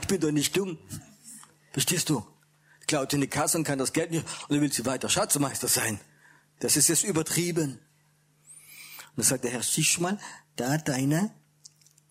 [0.02, 0.78] Ich bin doch nicht dumm.
[1.74, 2.26] Verstehst du?
[2.88, 5.68] Klaut in die Kasse und kann das Geld nicht, und dann will sie weiter Schatzmeister
[5.68, 6.00] sein.
[6.60, 7.80] Das ist jetzt übertrieben.
[9.16, 10.20] Und dann sagt der Herr, siehst mal,
[10.56, 11.32] da deine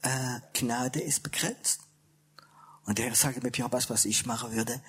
[0.03, 1.81] äh, Gnade ist begrenzt.
[2.85, 4.81] Und der Herr sagte mir, ja, was, was ich machen würde,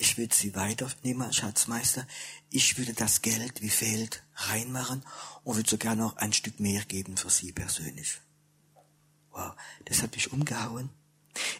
[0.00, 2.06] ich würde sie weiternehmen, Schatzmeister.
[2.50, 5.02] Ich würde das Geld, wie fehlt, reinmachen
[5.42, 8.20] und würde sogar noch ein Stück mehr geben für sie persönlich.
[9.32, 9.54] Wow,
[9.86, 10.90] das hat mich umgehauen.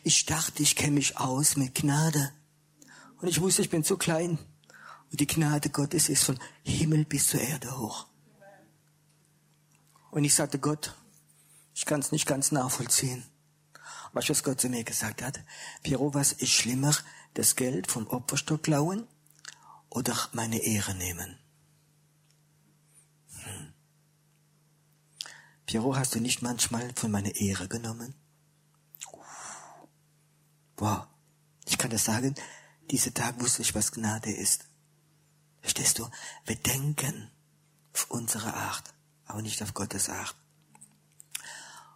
[0.04, 2.32] Ich dachte, ich kenne mich aus mit Gnade.
[3.20, 4.38] Und ich wusste, ich bin zu klein.
[5.10, 8.06] Und die Gnade Gottes ist von Himmel bis zur Erde hoch.
[10.10, 10.94] Und ich sagte, Gott,
[11.74, 13.24] ich kann es nicht ganz nachvollziehen.
[13.72, 13.80] Du,
[14.28, 15.40] was Gott zu mir gesagt hat?
[15.82, 16.94] Piero, was ist schlimmer,
[17.34, 19.06] das Geld vom Opferstock klauen
[19.90, 21.38] oder meine Ehre nehmen?
[23.34, 23.74] Hm.
[25.66, 28.14] Piero, hast du nicht manchmal von meiner Ehre genommen?
[30.78, 31.06] Wow,
[31.66, 32.34] ich kann das sagen,
[32.90, 34.64] dieser Tag wusste ich, was Gnade ist.
[35.60, 36.08] Verstehst du?
[36.46, 37.30] Wir denken
[37.92, 38.94] auf unsere Art
[39.28, 40.34] aber nicht auf Gottes Art.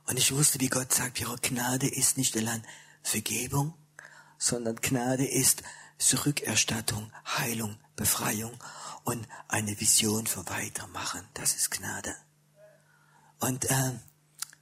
[0.07, 2.65] Und ich wusste, wie Gott sagt, ihre Gnade ist nicht allein
[3.03, 3.75] Vergebung,
[4.39, 5.63] sondern Gnade ist
[5.99, 8.53] Zurückerstattung, Heilung, Befreiung
[9.05, 11.27] und eine Vision für Weitermachen.
[11.35, 12.15] Das ist Gnade.
[13.39, 13.93] Und äh,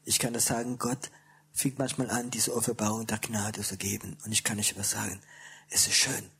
[0.04, 1.10] ich kann das sagen, Gott
[1.52, 4.16] fängt manchmal an, diese Offenbarung der Gnade zu geben.
[4.24, 5.20] Und ich kann nicht was sagen.
[5.68, 6.30] Es ist schön.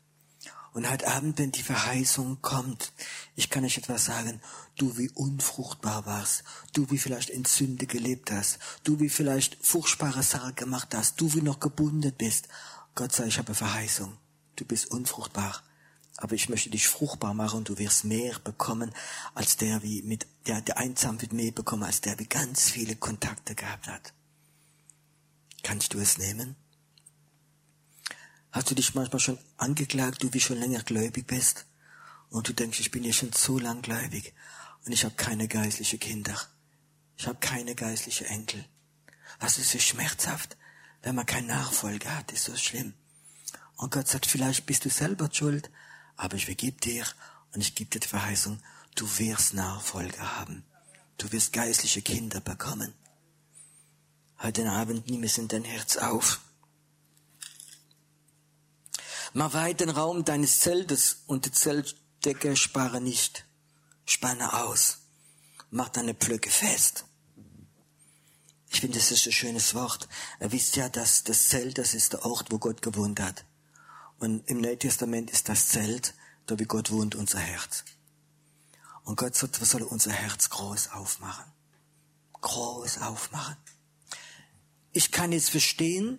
[0.73, 2.93] Und heute Abend, wenn die Verheißung kommt,
[3.35, 4.41] ich kann euch etwas sagen,
[4.77, 10.23] du wie unfruchtbar warst, du wie vielleicht in Sünde gelebt hast, du wie vielleicht furchtbare
[10.23, 12.47] Sachen gemacht hast, du wie noch gebunden bist.
[12.95, 14.17] Gott sei, ich habe Verheißung.
[14.55, 15.63] Du bist unfruchtbar.
[16.19, 18.93] Aber ich möchte dich fruchtbar machen und du wirst mehr bekommen
[19.35, 22.95] als der, wie mit, der, der einsam wird mehr bekommen als der, wie ganz viele
[22.95, 24.13] Kontakte gehabt hat.
[25.63, 26.57] Kannst du es nehmen?
[28.53, 31.67] Hast du dich manchmal schon angeklagt, du wie schon länger gläubig bist?
[32.31, 34.35] Und du denkst, ich bin ja schon zu lang gläubig
[34.85, 36.37] und ich habe keine geistliche Kinder.
[37.17, 38.65] Ich habe keine geistliche Enkel.
[39.39, 40.57] Was ist so schmerzhaft,
[41.03, 42.95] wenn man keinen Nachfolger hat, ist so schlimm.
[43.77, 45.71] Und Gott sagt, vielleicht bist du selber schuld,
[46.17, 47.05] aber ich vergib dir
[47.53, 48.61] und ich gebe dir die Verheißung,
[48.95, 50.65] du wirst Nachfolger haben.
[51.19, 52.95] Du wirst geistliche Kinder bekommen.
[54.43, 56.41] Heute Abend nimm es in dein Herz auf.
[59.33, 63.47] Mach weit den Raum deines Zeltes und die Zeltdecke spare nicht.
[64.05, 64.99] Spanne aus.
[65.71, 67.05] Mach deine Pflöcke fest.
[68.71, 70.09] Ich finde, das ist ein schönes Wort.
[70.41, 73.45] Ihr wisst ja, dass das Zelt, das ist der Ort, wo Gott gewohnt hat.
[74.19, 76.15] Und im Neuen Testament ist das Zelt,
[76.47, 77.85] da wie Gott wohnt, unser Herz.
[79.05, 81.51] Und Gott sollen unser Herz groß aufmachen.
[82.41, 83.57] Groß aufmachen.
[84.93, 86.19] Ich kann jetzt verstehen,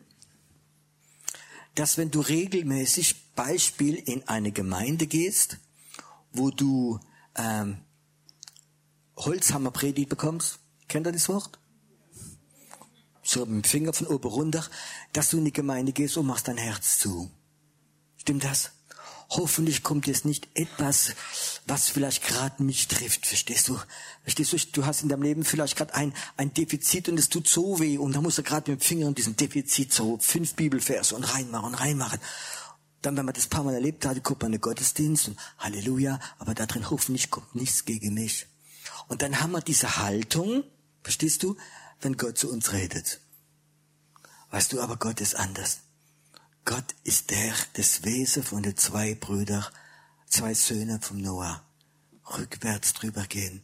[1.75, 5.57] dass wenn du regelmäßig Beispiel in eine Gemeinde gehst,
[6.33, 6.99] wo du
[7.35, 7.77] ähm,
[9.17, 11.59] Holzhammerpredigt bekommst, kennt ihr das Wort?
[13.23, 14.65] So mit dem Finger von oben runter,
[15.13, 17.29] dass du in die Gemeinde gehst und machst dein Herz zu.
[18.17, 18.71] Stimmt das?
[19.33, 21.15] Hoffentlich kommt jetzt nicht etwas,
[21.65, 23.79] was vielleicht gerade mich trifft, verstehst du?
[24.23, 24.57] Verstehst du?
[24.73, 27.97] Du hast in deinem Leben vielleicht gerade ein, ein Defizit und es tut so weh
[27.97, 31.23] und da musst du gerade mit dem Finger in diesen Defizit so fünf Bibelverse und
[31.23, 32.19] reinmachen und reinmachen.
[33.01, 36.19] Dann, wenn man das paar Mal erlebt hat, guckt man in den Gottesdienst und Halleluja,
[36.37, 38.47] aber da drin hoffentlich kommt nichts gegen mich.
[39.07, 40.65] Und dann haben wir diese Haltung,
[41.03, 41.55] verstehst du,
[42.01, 43.21] wenn Gott zu uns redet.
[44.49, 45.79] Weißt du, aber Gott ist anders.
[46.65, 49.65] Gott ist der, das Wesen von den zwei Brüdern,
[50.27, 51.63] zwei Söhne vom Noah.
[52.37, 53.63] Rückwärts drüber gehen,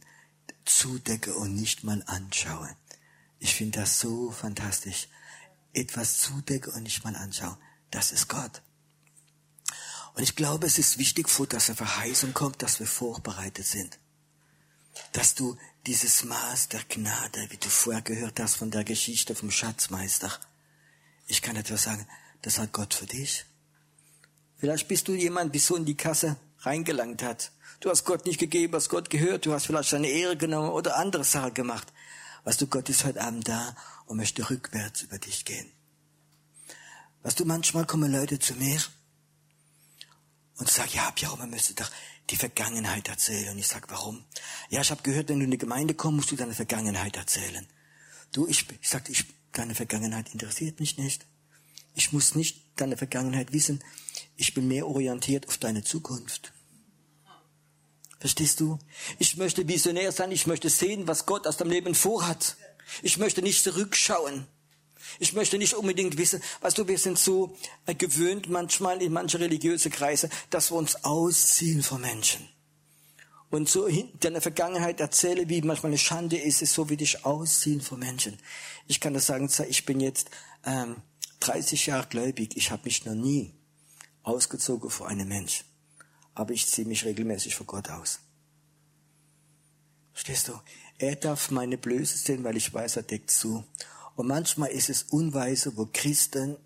[0.64, 2.74] zudecken und nicht mal anschauen.
[3.38, 5.08] Ich finde das so fantastisch.
[5.72, 7.56] Etwas zudecken und nicht mal anschauen.
[7.90, 8.62] Das ist Gott.
[10.14, 13.98] Und ich glaube, es ist wichtig, vor dass eine Verheißung kommt, dass wir vorbereitet sind.
[15.12, 19.52] Dass du dieses Maß der Gnade, wie du vorher gehört hast von der Geschichte vom
[19.52, 20.36] Schatzmeister,
[21.28, 22.06] ich kann etwas sagen,
[22.42, 23.44] das hat Gott für dich.
[24.56, 27.52] Vielleicht bist du jemand, wie so in die Kasse reingelangt hat.
[27.80, 30.96] Du hast Gott nicht gegeben, hast Gott gehört, du hast vielleicht seine Ehre genommen oder
[30.96, 31.92] andere Sachen gemacht.
[32.44, 33.76] Weißt du, Gott ist heute Abend da
[34.06, 35.70] und möchte rückwärts über dich gehen.
[37.22, 38.80] Weißt du, manchmal kommen Leute zu mir
[40.56, 41.90] und sagen, ja, ja, man müsste doch
[42.30, 43.50] die Vergangenheit erzählen.
[43.50, 44.24] Und ich sag, warum?
[44.70, 47.66] Ja, ich habe gehört, wenn du in die Gemeinde kommst, musst du deine Vergangenheit erzählen.
[48.32, 51.26] Du, ich, ich sagte, ich, deine Vergangenheit interessiert mich nicht.
[51.94, 53.82] Ich muss nicht deine Vergangenheit wissen.
[54.36, 56.52] Ich bin mehr orientiert auf deine Zukunft.
[58.20, 58.78] Verstehst du?
[59.18, 60.32] Ich möchte visionär sein.
[60.32, 62.56] Ich möchte sehen, was Gott aus deinem Leben vorhat.
[63.02, 64.46] Ich möchte nicht zurückschauen.
[65.18, 67.56] Ich möchte nicht unbedingt wissen, weißt du, wir sind so
[67.98, 72.46] gewöhnt manchmal in manche religiöse Kreise, dass wir uns ausziehen vor Menschen.
[73.50, 77.24] Und so in der Vergangenheit erzähle, wie manchmal eine Schande ist, ist so wie dich
[77.24, 78.38] ausziehen vor Menschen.
[78.86, 80.30] Ich kann das sagen, ich bin jetzt
[80.66, 80.96] ähm,
[81.40, 83.54] 30 Jahre gläubig, ich habe mich noch nie
[84.22, 85.64] ausgezogen vor einem Mensch.
[86.34, 88.20] Aber ich ziehe mich regelmäßig vor Gott aus.
[90.12, 90.60] Verstehst du?
[90.98, 93.64] Er darf meine Blöße sehen, weil ich weiß, er deckt zu.
[94.16, 96.56] Und manchmal ist es unweise, wo Christen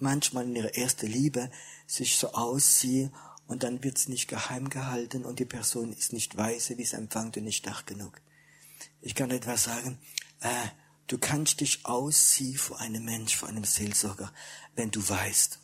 [0.00, 1.50] manchmal in ihrer ersten Liebe
[1.86, 3.12] sich so ausziehen
[3.46, 7.36] und dann wird's nicht geheim gehalten und die Person ist nicht weise, wie es empfangt
[7.36, 8.20] und nicht stark genug.
[9.00, 9.98] Ich kann etwas sagen,
[10.40, 10.68] äh,
[11.08, 14.30] Du kannst dich ausziehen vor einem Mensch, vor einem Seelsorger,
[14.76, 15.58] wenn du weißt,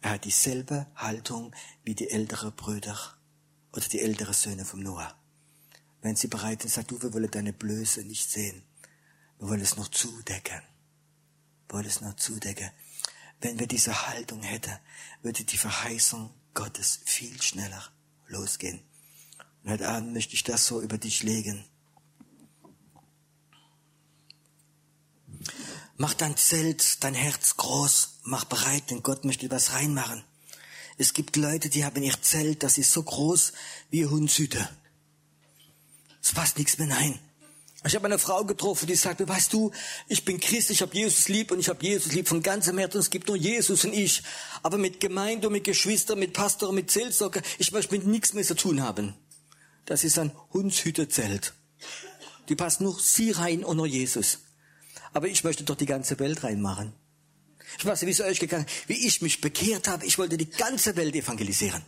[0.00, 2.98] er hat dieselbe Haltung wie die älteren Brüder
[3.72, 5.14] oder die älteren Söhne vom Noah.
[6.02, 8.62] Wenn sie bereit sind, sagt du, wir wollen deine Blöße nicht sehen.
[9.38, 10.60] Wir wollen es noch zudecken.
[11.68, 12.70] Wir wollen es noch zudecken.
[13.40, 14.76] Wenn wir diese Haltung hätten,
[15.22, 17.84] würde die Verheißung Gottes viel schneller
[18.26, 18.80] losgehen.
[19.62, 21.64] Und heute Abend möchte ich das so über dich legen.
[26.02, 30.24] Mach dein Zelt, dein Herz groß, mach bereit, denn Gott möchte was reinmachen.
[30.96, 33.52] Es gibt Leute, die haben ihr Zelt, das ist so groß
[33.90, 34.66] wie Hundshüte.
[36.22, 37.18] Es passt nichts mehr rein.
[37.84, 39.72] Ich habe eine Frau getroffen, die sagte, weißt du,
[40.08, 42.96] ich bin Christ, ich habe Jesus lieb und ich habe Jesus lieb von ganzem Herzen.
[42.96, 44.22] Es gibt nur Jesus und ich.
[44.62, 48.56] Aber mit Gemeinde, mit Geschwistern, mit Pastor, mit Zeltsocker, ich möchte mit nichts mehr zu
[48.56, 49.12] tun haben.
[49.84, 51.52] Das ist ein Hundshüterzelt.
[52.48, 54.38] Die passt nur sie rein und nur Jesus.
[55.12, 56.92] Aber ich möchte doch die ganze Welt reinmachen.
[57.78, 60.04] Ich weiß nicht, wie es euch gegangen wie ich mich bekehrt habe.
[60.04, 61.82] Ich wollte die ganze Welt evangelisieren.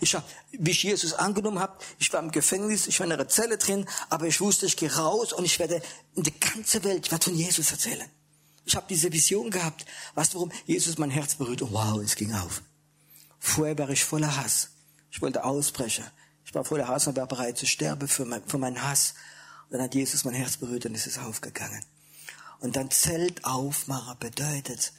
[0.00, 3.28] Ich hab, wie ich Jesus angenommen habe, ich war im Gefängnis, ich war in einer
[3.28, 5.82] Zelle drin, aber ich wusste, ich gehe raus und ich werde
[6.14, 8.08] in die ganze Welt, ich werde von Jesus erzählen.
[8.64, 9.84] Ich habe diese Vision gehabt.
[10.14, 10.52] Weißt du warum?
[10.66, 12.62] Jesus mein Herz berührt und wow, es ging auf.
[13.38, 14.70] Vorher war ich voller Hass.
[15.10, 16.04] Ich wollte ausbrechen.
[16.46, 19.14] Ich war voller Hass und war bereit zu sterben für, mein, für meinen Hass.
[19.66, 21.84] Und dann hat Jesus mein Herz berührt und es ist aufgegangen.
[22.64, 24.94] Und dann Zelt aufmachen bedeutet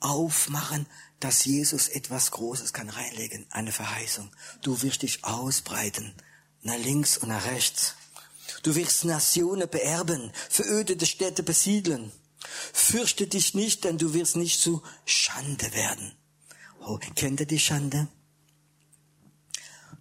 [0.00, 0.84] aufmachen,
[1.18, 4.30] dass Jesus etwas Großes kann reinlegen, eine Verheißung.
[4.60, 6.12] Du wirst dich ausbreiten,
[6.60, 7.94] nach links und nach rechts.
[8.64, 12.12] Du wirst Nationen beerben, verödete Städte besiedeln.
[12.74, 16.12] Fürchte dich nicht, denn du wirst nicht zu Schande werden.
[16.80, 18.08] Oh, kennt ihr die Schande?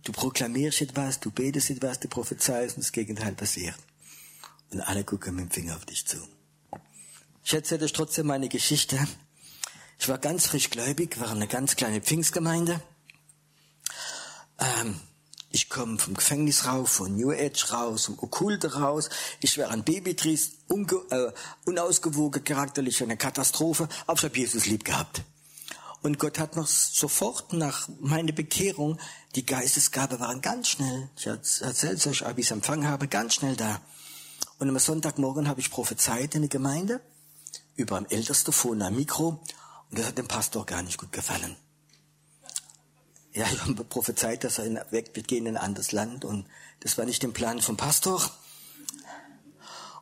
[0.03, 3.77] Du proklamierst etwas, du betest etwas, du prophezeist und das Gegenteil passiert.
[4.71, 6.17] Und alle gucken mit dem Finger auf dich zu.
[7.45, 8.97] Ich erzähle euch trotzdem meine Geschichte.
[9.99, 12.81] Ich war ganz frisch gläubig, war eine ganz kleine Pfingstgemeinde.
[14.59, 14.99] Ähm,
[15.49, 19.09] ich komme vom Gefängnis raus, von New Age raus, vom Okkulte raus.
[19.41, 21.31] Ich wäre ein Babytries, äh,
[21.65, 25.21] unausgewogen, charakterlich eine Katastrophe, aber ich habe Jesus lieb gehabt.
[26.01, 28.99] Und Gott hat noch sofort nach meiner Bekehrung,
[29.35, 33.35] die Geistesgabe waren ganz schnell, ich erzähle es euch, ob ich es empfangen habe, ganz
[33.35, 33.81] schnell da.
[34.59, 37.01] Und am Sonntagmorgen habe ich prophezeit in der Gemeinde
[37.75, 39.41] über ein älteste vor einem Mikro
[39.89, 41.55] und das hat dem Pastor gar nicht gut gefallen.
[43.33, 46.45] Ja, ich habe prophezeit, dass er weg wird gehen in ein anderes Land und
[46.79, 48.21] das war nicht im Plan vom Pastor.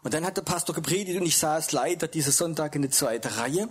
[0.03, 3.27] Und dann hat der Pastor gepredigt und ich saß leider diese Sonntag in der zweiten
[3.27, 3.69] Reihe.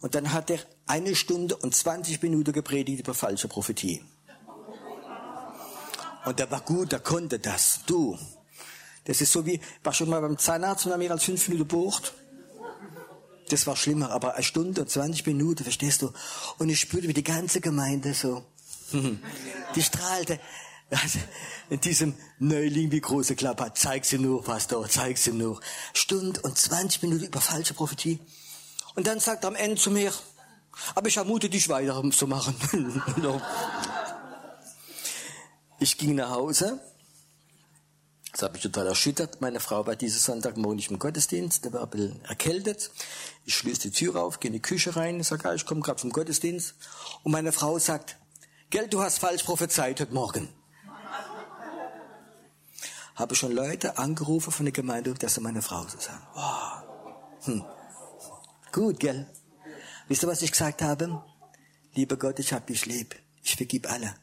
[0.00, 4.02] Und dann hat er eine Stunde und 20 Minuten gepredigt über falsche Prophetie.
[6.24, 7.80] Und der war gut, der konnte das.
[7.86, 8.18] Du.
[9.04, 11.68] Das ist so wie, war schon mal beim Zahnarzt und haben mir als fünf Minuten
[11.68, 12.14] bucht.
[13.50, 16.12] Das war schlimmer, aber eine Stunde und 20 Minuten, verstehst du?
[16.58, 18.44] Und ich spürte, wie die ganze Gemeinde so,
[19.74, 20.38] die strahlte.
[20.90, 21.18] Also,
[21.68, 25.60] in diesem Neuling wie große Klappe, zeig sie nur, Pastor, zeig sie nur.
[25.92, 28.18] Stunde und 20 Minuten über falsche Prophetie.
[28.94, 30.12] Und dann sagt er am Ende zu mir,
[30.94, 32.54] aber ich ermute dich weiter zu machen.
[35.80, 36.80] ich ging nach Hause
[38.32, 39.40] das hat mich total erschüttert.
[39.40, 42.90] Meine Frau war dieses Sonntagmorgen nicht im Gottesdienst, der war ein bisschen erkältet.
[43.44, 46.00] Ich schließe die Tür auf, gehe in die Küche rein, sage, ah, ich komme gerade
[46.00, 46.74] vom Gottesdienst.
[47.22, 48.16] Und meine Frau sagt,
[48.70, 50.48] Gell, du hast falsch prophezeit heute Morgen.
[53.16, 56.22] Habe schon Leute angerufen von der Gemeinde, dass sie meine Frau so sagen.
[56.36, 57.46] Oh.
[57.46, 57.64] Hm.
[58.70, 59.28] Gut, gell?
[60.06, 61.20] Wisst ihr, was ich gesagt habe?
[61.94, 63.16] Lieber Gott, ich hab dich lieb.
[63.42, 64.14] Ich vergib alle.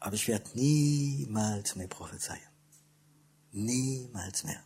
[0.00, 2.42] Aber ich werde niemals mehr prophezeien.
[3.52, 4.62] Niemals mehr.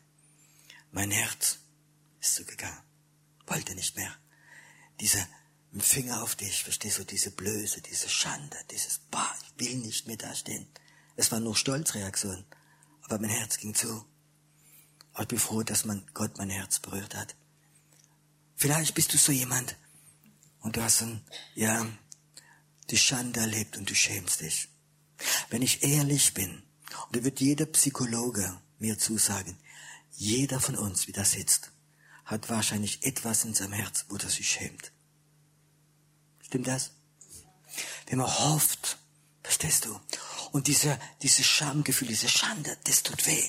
[0.91, 1.59] Mein Herz
[2.19, 2.88] ist zugegangen.
[3.49, 4.15] Wollte nicht mehr.
[5.01, 5.27] Dieser
[5.79, 10.17] Finger auf dich, verstehst du, diese Blöße, diese Schande, dieses, bah, ich will nicht mehr
[10.17, 10.67] da stehen.
[11.17, 12.45] Es war nur Stolzreaktion.
[13.03, 14.05] Aber mein Herz ging zu.
[15.13, 17.35] Aber ich bin froh, dass man Gott mein Herz berührt hat.
[18.55, 19.77] Vielleicht bist du so jemand
[20.61, 21.25] und du hast ein,
[21.55, 21.87] ja,
[22.91, 24.69] die Schande erlebt und du schämst dich.
[25.51, 26.63] Wenn ich ehrlich bin,
[27.07, 29.59] und da wird jeder Psychologe mir zusagen,
[30.13, 31.71] jeder von uns, wie da sitzt,
[32.29, 34.93] hat wahrscheinlich etwas in seinem Herz, wo er sich schämt.
[36.43, 36.93] Stimmt das?
[38.07, 38.99] Wenn man hofft,
[39.43, 39.99] verstehst du?
[40.53, 43.49] Und diese, diese Schamgefühl, diese Schande, das tut weh.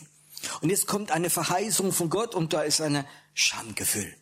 [0.61, 4.15] Und jetzt kommt eine Verheißung von Gott und da ist eine Schamgefühl,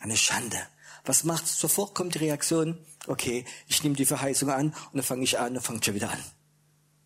[0.00, 0.58] eine Schande.
[1.04, 5.22] Was macht sofort kommt die Reaktion, okay, ich nehme die Verheißung an und dann fange
[5.22, 6.24] ich an und fange schon wieder an.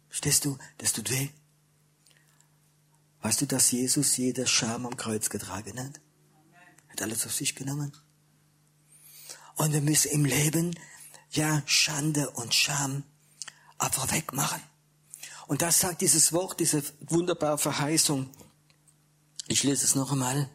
[0.09, 0.57] Verstehst du?
[0.79, 1.29] Das tut weh.
[3.21, 6.01] Weißt du, dass Jesus jede Scham am Kreuz getragen hat?
[6.97, 7.93] Hat alles auf sich genommen.
[9.57, 10.75] Und wir müssen im Leben,
[11.31, 13.03] ja, Schande und Scham
[13.77, 14.63] einfach wegmachen.
[15.47, 18.31] Und das sagt dieses Wort, diese wunderbare Verheißung.
[19.47, 20.49] Ich lese es noch einmal.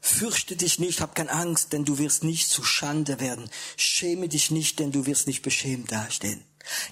[0.00, 3.48] Fürchte dich nicht, hab keine Angst, denn du wirst nicht zu Schande werden.
[3.76, 6.42] Schäme dich nicht, denn du wirst nicht beschämt dastehen.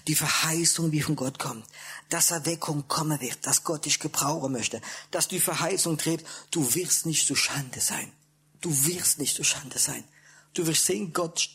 [0.06, 1.64] Die Verheißung, die von Gott kommt,
[2.08, 7.06] dass Erweckung kommen wird, dass Gott dich gebrauchen möchte, dass die Verheißung trägt, du wirst
[7.06, 8.12] nicht zu Schande sein.
[8.60, 10.04] Du wirst nicht zu Schande sein.
[10.52, 11.48] Du wirst sehen, Gott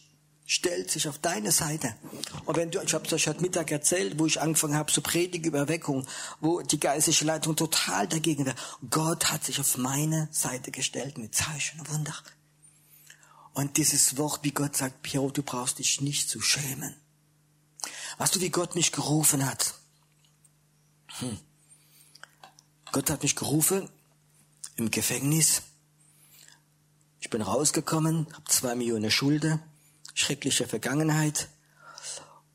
[0.46, 1.96] stellt sich auf deine Seite.
[2.46, 5.02] Und wenn du, ich habe es euch heute Mittag erzählt, wo ich angefangen habe zu
[5.02, 6.06] predigen über Erweckung,
[6.40, 8.56] wo die geistliche Leitung total dagegen war.
[8.90, 12.16] Gott hat sich auf meine Seite gestellt mit Zeichen und Wunder.
[13.54, 16.96] Und dieses Wort, wie Gott sagt, Piero, du brauchst dich nicht zu schämen.
[18.18, 19.76] Weißt du, wie Gott mich gerufen hat?
[21.20, 21.38] Hm.
[22.92, 23.90] Gott hat mich gerufen
[24.76, 25.64] im Gefängnis.
[27.20, 29.60] Ich bin rausgekommen, habe zwei Millionen Schulden,
[30.14, 31.50] schreckliche Vergangenheit.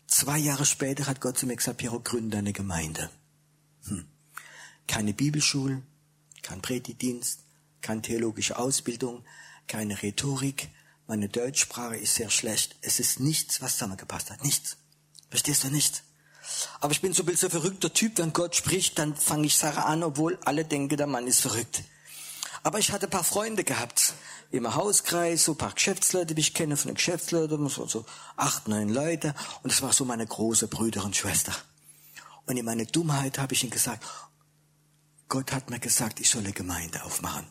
[0.07, 3.11] Zwei Jahre später hat Gott zu mir gesagt, Piero, gründe eine Gemeinde.
[3.87, 4.07] Hm.
[4.87, 5.83] Keine Bibelschule,
[6.43, 7.41] kein Predigtdienst,
[7.81, 9.25] keine theologische Ausbildung,
[9.67, 10.69] keine Rhetorik.
[11.07, 12.77] Meine Deutschsprache ist sehr schlecht.
[12.83, 14.43] Es ist nichts, was zusammengepasst hat.
[14.43, 14.77] Nichts.
[15.31, 16.03] Verstehst du nicht?
[16.81, 19.85] Aber ich bin so ein bisschen verrückter Typ, wenn Gott spricht, dann fange ich Sache
[19.85, 21.83] an, obwohl alle denken, der Mann ist verrückt.
[22.63, 24.15] Aber ich hatte ein paar Freunde gehabt,
[24.51, 28.05] im Hauskreis, so ein paar Geschäftsleute, die ich kenne von den Geschäftsleuten, so, so
[28.37, 29.35] acht, neun Leute.
[29.63, 31.55] Und das war so meine große Brüder und Schwester.
[32.47, 34.05] Und in meiner Dummheit habe ich ihnen gesagt,
[35.29, 37.47] Gott hat mir gesagt, ich soll eine Gemeinde aufmachen.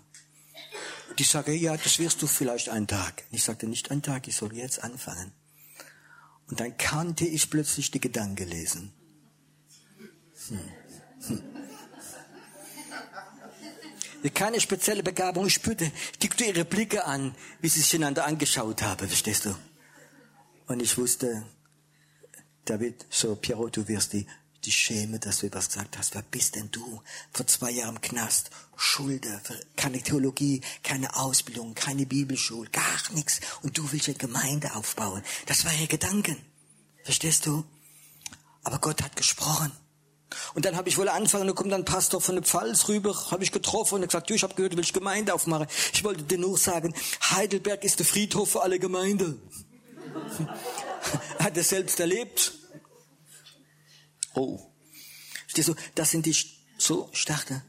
[1.10, 3.24] Und ich sage, ja, das wirst du vielleicht einen Tag.
[3.32, 5.32] Und ich sagte, nicht einen Tag, ich soll jetzt anfangen.
[6.50, 8.92] Und dann kannte ich plötzlich die Gedanken lesen.
[10.48, 10.60] Hm.
[11.28, 11.44] Hm.
[14.34, 15.46] Keine spezielle Begabung.
[15.46, 19.56] Ich spürte, ich guckte ihre Blicke an, wie sie sich einander angeschaut haben, verstehst du?
[20.68, 21.46] Und ich wusste,
[22.66, 24.28] David, so, Piero, du wirst die,
[24.66, 26.16] die schämen, dass du etwas gesagt hast.
[26.16, 27.02] Wer bist denn du?
[27.34, 29.42] Vor zwei Jahren im Knast, Schulde,
[29.76, 33.40] keine Theologie, keine Ausbildung, keine Bibelschule, gar nichts.
[33.62, 35.24] Und du willst eine Gemeinde aufbauen.
[35.46, 36.38] Das war ihr Gedanken.
[37.04, 37.64] Verstehst du?
[38.64, 39.72] Aber Gott hat gesprochen.
[40.54, 43.44] Und dann habe ich wohl angefangen, da kommt dann Pastor von der Pfalz rüber, habe
[43.44, 45.68] ich getroffen und er gesagt, du, ich habe gehört, du willst Gemeinde aufmachen.
[45.94, 46.94] Ich wollte dir nur sagen,
[47.32, 49.40] Heidelberg ist der Friedhof für alle Gemeinde.
[51.40, 52.59] hat er selbst erlebt.
[54.34, 54.60] Oh.
[55.48, 56.36] Stehst du, das sind die
[56.78, 57.64] so starke.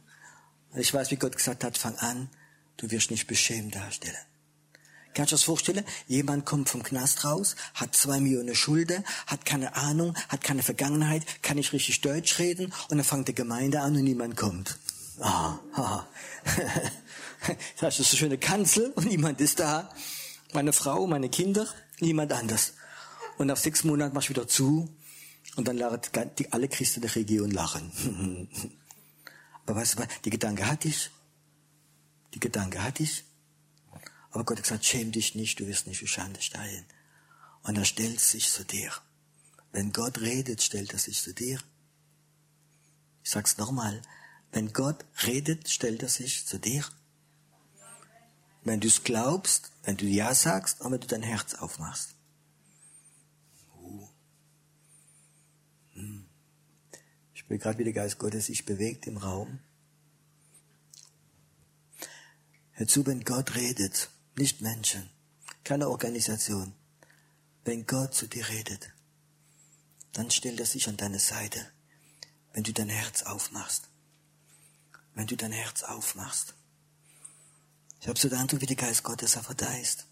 [0.76, 2.28] Ich weiß, wie Gott gesagt hat, fang an,
[2.76, 4.16] du wirst nicht beschämt darstellen.
[5.14, 5.84] Kannst du das vorstellen?
[6.06, 11.26] Jemand kommt vom Knast raus, hat zwei Millionen Schulden, hat keine Ahnung, hat keine Vergangenheit,
[11.42, 14.78] kann nicht richtig Deutsch reden und dann fängt die Gemeinde an und niemand kommt.
[15.18, 16.06] Ah, ah.
[17.80, 19.90] das ist so schöne Kanzel und niemand ist da.
[20.52, 21.66] Meine Frau, meine Kinder,
[21.98, 22.74] niemand anders.
[23.36, 24.88] Und nach sechs Monaten mach ich wieder zu
[25.61, 26.00] und dann lachen
[26.38, 27.92] die, alle Christen der Region lachen.
[29.66, 31.11] Aber weißt du was, die Gedanke hatte ich.
[32.32, 33.24] Die Gedanke hatte ich.
[34.30, 36.86] Aber Gott hat gesagt, schäm dich nicht, du wirst nicht für Schande steigen.
[37.62, 38.90] Und er stellt sich zu dir.
[39.70, 41.61] Wenn Gott redet, stellt er sich zu dir.
[43.22, 44.00] Ich sag's nochmal.
[44.52, 46.86] Wenn Gott redet, stellt er sich zu dir.
[48.64, 52.14] Wenn du es glaubst, wenn du Ja sagst, aber du dein Herz aufmachst.
[53.78, 54.08] Uh.
[55.94, 56.26] Hm.
[57.51, 59.59] Ich spüre gerade, wie der Geist Gottes sich bewegt im Raum.
[62.70, 65.11] Hör zu, wenn Gott redet, nicht Menschen,
[65.64, 66.72] keine Organisation.
[67.64, 68.92] Wenn Gott zu dir redet,
[70.12, 71.66] dann stellt er sich an deine Seite,
[72.53, 73.88] wenn du dein Herz aufmachst.
[75.14, 76.55] Wenn du dein Herz aufmachst.
[78.01, 80.07] Ich habe so den Eindruck, wie der Geist Gottes auf da ist.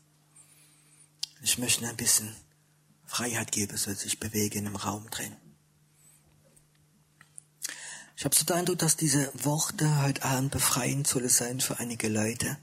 [1.43, 2.35] Ich möchte ein bisschen
[3.07, 5.37] Freiheit geben, soll sich bewegen im Raum drin.
[8.19, 12.09] Ich habe so den Eindruck, dass diese Worte heute Abend befreiend sollen sein für einige
[12.09, 12.59] Leute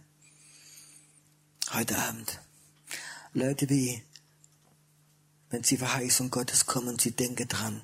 [1.72, 2.42] heute Abend.
[3.32, 4.04] Leute wie,
[5.52, 7.82] wenn sie Verheißung Gottes kommen, sie denken dran,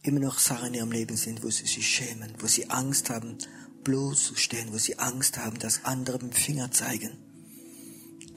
[0.00, 3.36] immer noch Sachen in ihrem Leben sind, wo sie sich schämen, wo sie Angst haben,
[3.84, 7.18] bloßzustehen, wo sie Angst haben, dass andere mit dem Finger zeigen.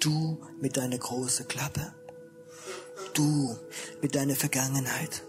[0.01, 1.93] Du mit deiner großen Klappe.
[3.13, 3.57] Du
[4.01, 5.23] mit deiner Vergangenheit.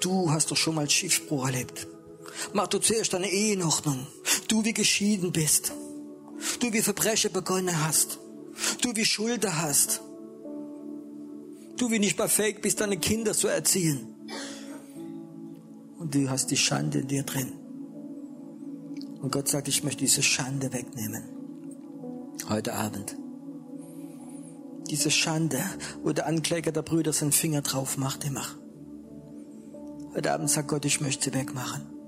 [0.00, 1.88] Du hast doch schon mal Schiffbruch erlebt.
[2.52, 4.06] Mach du zuerst deine Ehe in Ordnung.
[4.48, 5.72] Du wie geschieden bist.
[6.58, 8.18] Du wie Verbrechen begonnen hast.
[8.82, 10.02] Du wie Schulter hast.
[11.76, 14.14] Du wie nicht fähig bist, deine Kinder zu erziehen.
[15.98, 17.52] Und du hast die Schande in dir drin.
[19.20, 21.22] Und Gott sagt, ich möchte diese Schande wegnehmen.
[22.48, 23.16] Heute Abend.
[24.88, 25.62] Diese Schande,
[26.02, 28.44] wo der Ankläger der Brüder seinen Finger drauf macht immer.
[30.14, 31.99] Heute Abend sagt Gott, ich möchte sie wegmachen.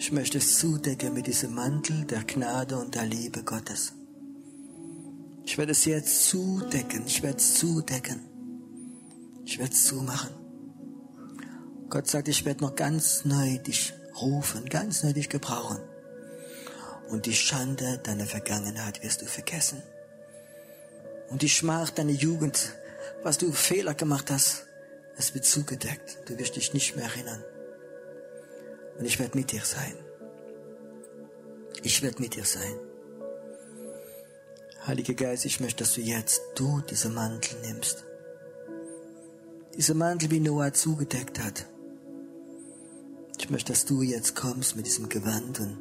[0.00, 3.92] Ich möchte es zudecken mit diesem Mantel der Gnade und der Liebe Gottes.
[5.44, 7.02] Ich werde es jetzt zudecken.
[7.06, 8.18] Ich werde es zudecken.
[9.44, 10.30] Ich werde es zumachen.
[11.90, 15.78] Gott sagt, ich werde noch ganz neu dich rufen, ganz neu dich gebrauchen.
[17.10, 19.82] Und die Schande deiner Vergangenheit wirst du vergessen.
[21.28, 22.72] Und die Schmach deiner Jugend,
[23.22, 24.64] was du Fehler gemacht hast,
[25.18, 26.20] es wird zugedeckt.
[26.24, 27.44] Du wirst dich nicht mehr erinnern.
[29.00, 29.94] Und ich werde mit dir sein.
[31.82, 32.74] Ich werde mit dir sein.
[34.86, 38.04] Heiliger Geist, ich möchte, dass du jetzt, du, diese Mantel nimmst.
[39.74, 41.66] Diese Mantel, wie Noah zugedeckt hat.
[43.38, 45.78] Ich möchte, dass du jetzt kommst mit diesem Gewand und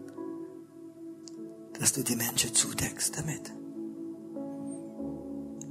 [1.77, 3.51] dass du die Menschen zudeckst damit.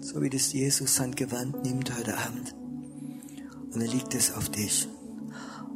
[0.01, 2.55] So wie das Jesus sein Gewand nimmt heute Abend
[3.73, 4.87] und er legt es auf dich,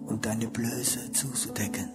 [0.07, 1.89] um deine Blöße zuzudecken.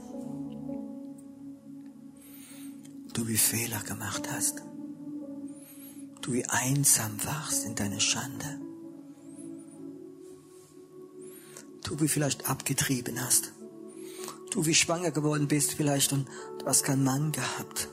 [3.13, 4.61] Du wie Fehler gemacht hast
[6.27, 8.59] du wie einsam warst in deiner Schande.
[11.83, 13.53] Du wie vielleicht abgetrieben hast.
[14.51, 16.27] Du wie schwanger geworden bist vielleicht und
[16.59, 17.87] du hast keinen Mann gehabt.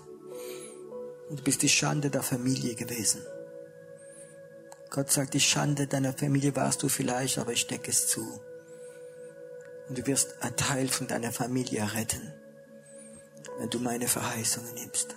[1.31, 3.21] Und du bist die Schande der Familie gewesen.
[4.91, 8.41] Gott sagt, die Schande deiner Familie warst du vielleicht, aber ich decke es zu.
[9.89, 12.33] Und du wirst ein Teil von deiner Familie retten,
[13.59, 15.17] wenn du meine Verheißungen nimmst.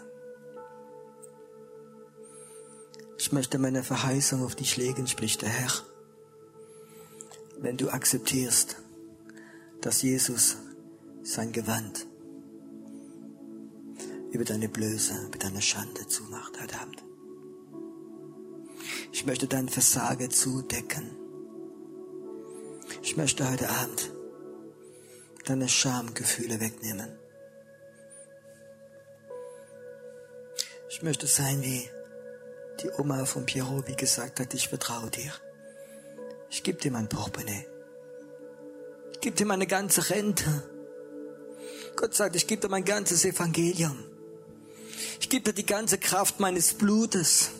[3.18, 5.72] Ich möchte meine Verheißung auf dich legen, spricht der Herr.
[7.60, 8.78] Wenn du akzeptierst,
[9.82, 10.58] dass Jesus
[11.24, 12.06] sein Gewand,
[14.32, 17.04] über deine Blöße, über deine Schande zumacht heute Abend.
[19.12, 21.10] Ich möchte dein Versagen zudecken.
[23.02, 24.12] Ich möchte heute Abend
[25.50, 27.18] deine Schamgefühle wegnehmen.
[30.90, 31.88] Ich möchte sein wie
[32.82, 35.32] die Oma von Pierrot, wie gesagt hat, ich vertraue dir.
[36.50, 37.68] Ich gebe dir mein Portemonnaie.
[39.14, 40.64] Ich gebe dir meine ganze Rente.
[41.96, 43.98] Gott sagt, ich gebe dir mein ganzes Evangelium.
[45.20, 47.52] Ich gebe dir die ganze Kraft meines Blutes.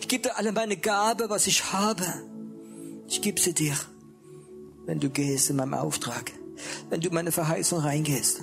[0.00, 2.06] Ich gebe dir alle meine Gabe, was ich habe.
[3.08, 3.74] Ich gebe sie dir,
[4.86, 6.32] wenn du gehst in meinem Auftrag,
[6.90, 8.42] wenn du in meine Verheißung reingehst.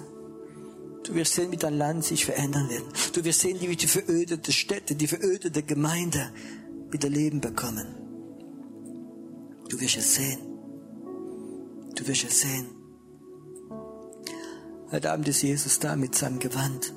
[1.03, 3.15] Du wirst sehen, wie dein Land sich verändern wird.
[3.15, 6.32] Du wirst sehen, wie die verödete Städte, die verödete Gemeinde
[6.91, 7.88] wieder Leben bekommen.
[9.70, 10.39] Du wirst es sehen.
[11.95, 12.67] Du wirst es sehen.
[14.91, 16.93] Heute Abend ist Jesus da mit seinem Gewand.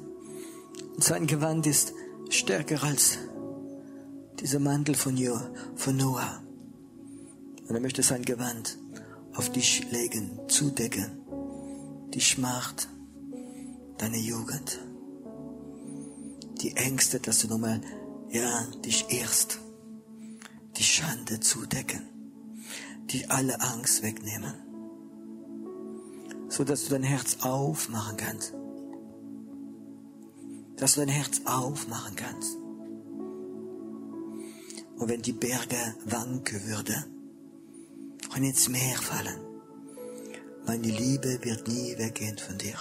[0.94, 1.92] Und sein Gewand ist
[2.30, 3.18] stärker als
[4.40, 6.42] dieser Mantel von, Noah.
[7.68, 8.78] Und er möchte sein Gewand
[9.34, 11.22] auf dich legen, zudecken.
[12.12, 12.74] Die Schmach,
[13.98, 14.80] deine Jugend.
[16.60, 17.80] Die Ängste, dass du nochmal,
[18.30, 19.58] ja, dich irrst.
[20.76, 22.02] Die Schande zudecken.
[23.10, 24.54] Die alle Angst wegnehmen.
[26.48, 28.54] So dass du dein Herz aufmachen kannst.
[30.76, 32.56] Dass du dein Herz aufmachen kannst.
[34.96, 37.11] Und wenn die Berge wanken würden
[38.34, 39.40] und ins Meer fallen,
[40.66, 42.76] meine Liebe wird nie weggehen von dir.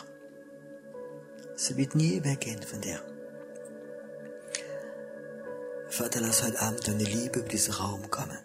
[1.56, 3.02] Sie wird nie weggehen von dir.
[5.90, 8.38] Vater, lass heute Abend deine Liebe über diesen Raum kommen.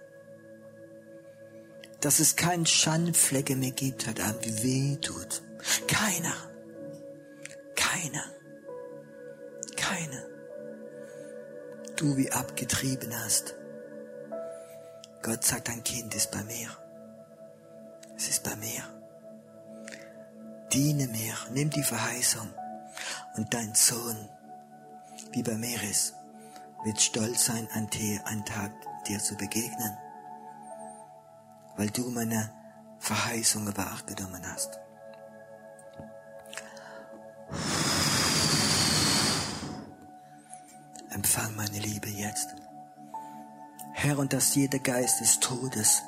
[2.01, 5.43] Dass es kein Schandflecke mehr gibt heute Abend, wie weh tut.
[5.87, 6.35] Keiner.
[7.75, 8.25] Keiner.
[9.77, 10.23] Keiner.
[11.97, 13.55] Du wie abgetrieben hast.
[15.23, 16.86] Gott sagt, dein Kind ist bei mir.
[18.17, 18.83] Es ist bei mir.
[20.73, 22.49] Diene mir, nimm die Verheißung
[23.37, 24.29] und dein Sohn,
[25.33, 26.15] wie bei mir ist,
[26.85, 28.73] wird stolz sein, an dir, einen Tag
[29.07, 29.97] dir zu begegnen,
[31.77, 32.53] weil du meine
[32.99, 34.81] Verheißungen wahrgenommen hast.
[41.11, 42.55] Empfang meine Liebe jetzt.
[43.95, 46.03] Herr, und dass jeder Geist des Todes,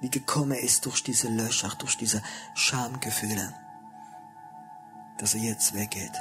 [0.00, 2.22] wie gekommen ist durch diese Löcher, durch diese
[2.54, 3.54] Schamgefühle,
[5.18, 6.12] dass er jetzt weggeht.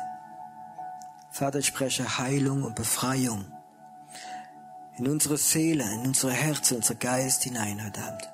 [1.31, 3.45] Vater, ich spreche Heilung und Befreiung
[4.97, 8.29] in unsere Seele, in unsere Herzen, unser Geist hinein, heute Abend.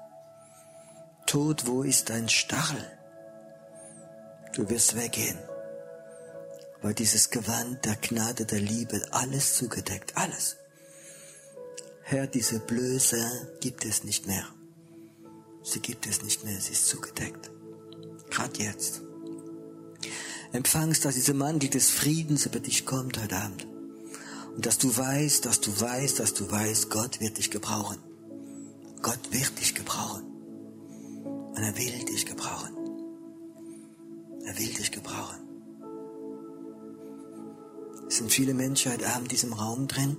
[1.28, 2.84] Tod, wo ist dein Stachel?
[4.54, 5.38] Du wirst weggehen,
[6.82, 10.58] weil dieses Gewand der Gnade, der Liebe, alles zugedeckt, alles.
[12.04, 14.46] Herr, diese Blöße gibt es nicht mehr.
[15.66, 17.50] Sie gibt es nicht mehr, sie ist zugedeckt.
[18.30, 19.02] Gerade jetzt
[20.54, 23.68] empfangst, dass dieser Mantel des Friedens über dich kommt heute Abend.
[24.56, 27.98] Und dass du weißt, dass du weißt, dass du weißt, Gott wird dich gebrauchen.
[29.02, 30.24] Gott wird dich gebrauchen.
[30.24, 32.76] Und er will dich gebrauchen.
[34.46, 35.40] Er will dich gebrauchen.
[38.08, 40.16] Es sind viele Menschen heute Abend in diesem Raum drin,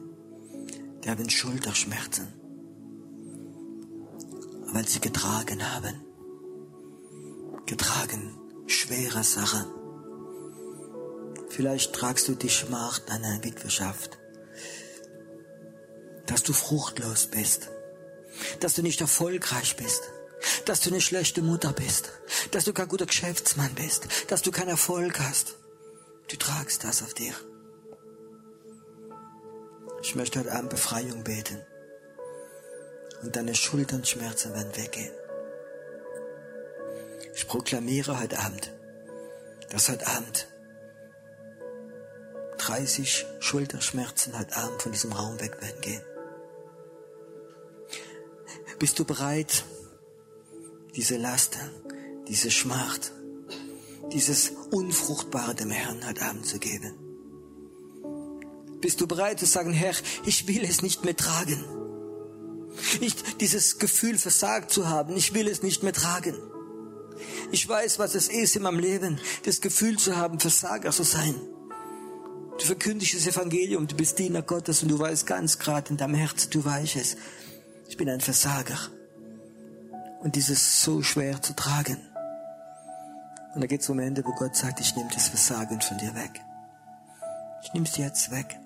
[1.04, 2.26] die haben Schulterschmerzen,
[4.76, 6.04] weil sie getragen haben.
[7.64, 9.64] Getragen, schwere Sachen
[11.48, 14.18] Vielleicht tragst du die Schmach deiner Witwerschaft.
[16.26, 17.70] Dass du fruchtlos bist.
[18.60, 20.02] Dass du nicht erfolgreich bist.
[20.66, 22.12] Dass du eine schlechte Mutter bist.
[22.50, 24.08] Dass du kein guter Geschäftsmann bist.
[24.28, 25.54] Dass du keinen Erfolg hast.
[26.28, 27.32] Du tragst das auf dir.
[30.02, 31.62] Ich möchte heute Abend Befreiung beten.
[33.22, 35.12] Und deine Schulternschmerzen werden weggehen.
[37.34, 38.72] Ich proklamiere heute Abend,
[39.70, 40.48] dass heute Abend
[42.58, 46.02] 30 Schulterschmerzen heute Abend von diesem Raum weg werden gehen.
[48.78, 49.64] Bist du bereit,
[50.94, 51.70] diese Laster,
[52.28, 53.12] diese Schmacht,
[54.12, 56.94] dieses Unfruchtbare dem Herrn heute Abend zu geben?
[58.80, 59.94] Bist du bereit zu sagen, Herr,
[60.24, 61.64] ich will es nicht mehr tragen?
[63.00, 66.34] Nicht dieses Gefühl versagt zu haben, ich will es nicht mehr tragen.
[67.50, 71.34] Ich weiß, was es ist in meinem Leben, das Gefühl zu haben, Versager zu sein.
[72.58, 76.14] Du verkündigst das Evangelium, du bist Diener Gottes und du weißt ganz gerade in deinem
[76.14, 77.16] Herzen, du weißt es,
[77.88, 78.78] ich bin ein Versager.
[80.20, 81.98] Und dieses so schwer zu tragen.
[83.54, 86.14] Und da geht es um Ende, wo Gott sagt, ich nehme das Versagen von dir
[86.14, 86.40] weg.
[87.62, 88.58] Ich nehme sie jetzt weg.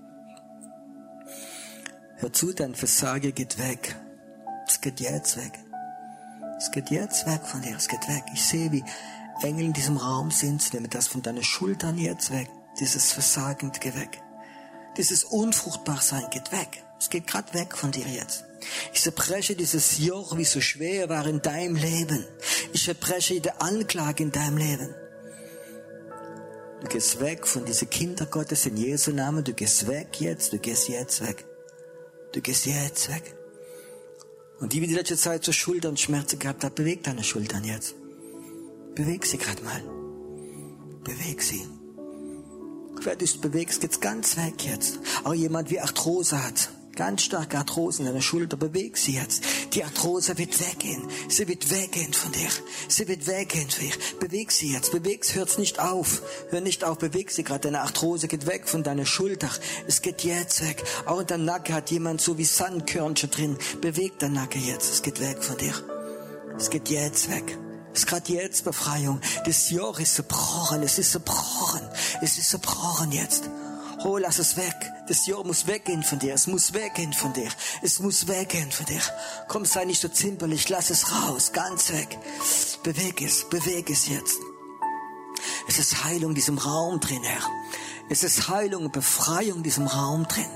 [2.21, 3.97] Hör zu, dein Versage geht weg.
[4.69, 5.59] Es geht jetzt weg.
[6.59, 7.75] Es geht jetzt weg von dir.
[7.75, 8.25] Es geht weg.
[8.35, 8.85] Ich sehe, wie
[9.43, 10.75] Engel in diesem Raum sind.
[10.75, 12.51] Nehme das von deinen Schultern jetzt weg.
[12.79, 14.21] Dieses Versagen geht weg.
[14.99, 16.85] Dieses Unfruchtbarsein geht weg.
[16.99, 18.45] Es geht gerade weg von dir jetzt.
[18.93, 22.27] Ich zerbreche dieses Joch, wie so schwer war in deinem Leben.
[22.75, 24.95] Ich zerbreche jede Anklage in deinem Leben.
[26.83, 29.43] Du gehst weg von diesen Kinder Gottes in Jesu Namen.
[29.43, 30.53] Du gehst weg jetzt.
[30.53, 31.47] Du gehst jetzt weg.
[32.33, 33.35] Du gehst jetzt weg.
[34.61, 37.95] Und die, die die letzte Zeit so Schulternschmerzen gehabt hat, beweg deine Schultern jetzt.
[38.95, 39.83] Beweg sie gerade mal.
[41.03, 41.67] Beweg sie.
[43.03, 44.99] Wer dich bewegst, geht's ganz weg jetzt.
[45.25, 49.43] Auch jemand wie Arthrose hat ganz starke Arthrose in deiner Schulter, beweg sie jetzt.
[49.75, 51.03] Die Arthrose wird weggehen.
[51.29, 52.49] Sie wird weggehen von dir.
[52.89, 53.95] Sie wird weggehen von dir.
[54.21, 54.93] Beweg sie jetzt.
[54.93, 56.23] Beweg sie, hört's nicht auf.
[56.51, 57.61] Hör nicht auf, beweg sie gerade.
[57.61, 59.51] Deine Arthrose geht weg von deiner Schulter.
[59.87, 60.83] Es geht jetzt weg.
[61.07, 63.59] Auch in deinem Nacken hat jemand so wie Sandkörnchen drin.
[63.81, 64.93] Beweg dein Nacken jetzt.
[64.93, 65.75] Es geht weg von dir.
[66.57, 67.59] Es geht jetzt weg.
[67.93, 69.21] Es ist gerade jetzt Befreiung.
[69.47, 70.83] Das Joch ist zerbrochen.
[70.83, 71.81] Es ist zerbrochen.
[72.23, 73.51] Es ist zerbrochen jetzt.
[74.03, 74.75] Oh, lass es weg.
[75.09, 76.33] Das Jahr muss weggehen von dir.
[76.35, 77.51] Es muss weggehen von dir.
[77.83, 79.01] Es muss weggehen von dir.
[79.47, 80.69] Komm, sei nicht so zimperlich.
[80.71, 81.53] Lass es raus.
[81.53, 82.19] Ganz weg.
[82.83, 83.49] Beweg es.
[83.51, 84.39] Beweg es jetzt.
[85.69, 87.43] Es ist Heilung in diesem Raum drin, Herr.
[88.09, 90.51] Es ist Heilung und Befreiung in diesem Raum drin.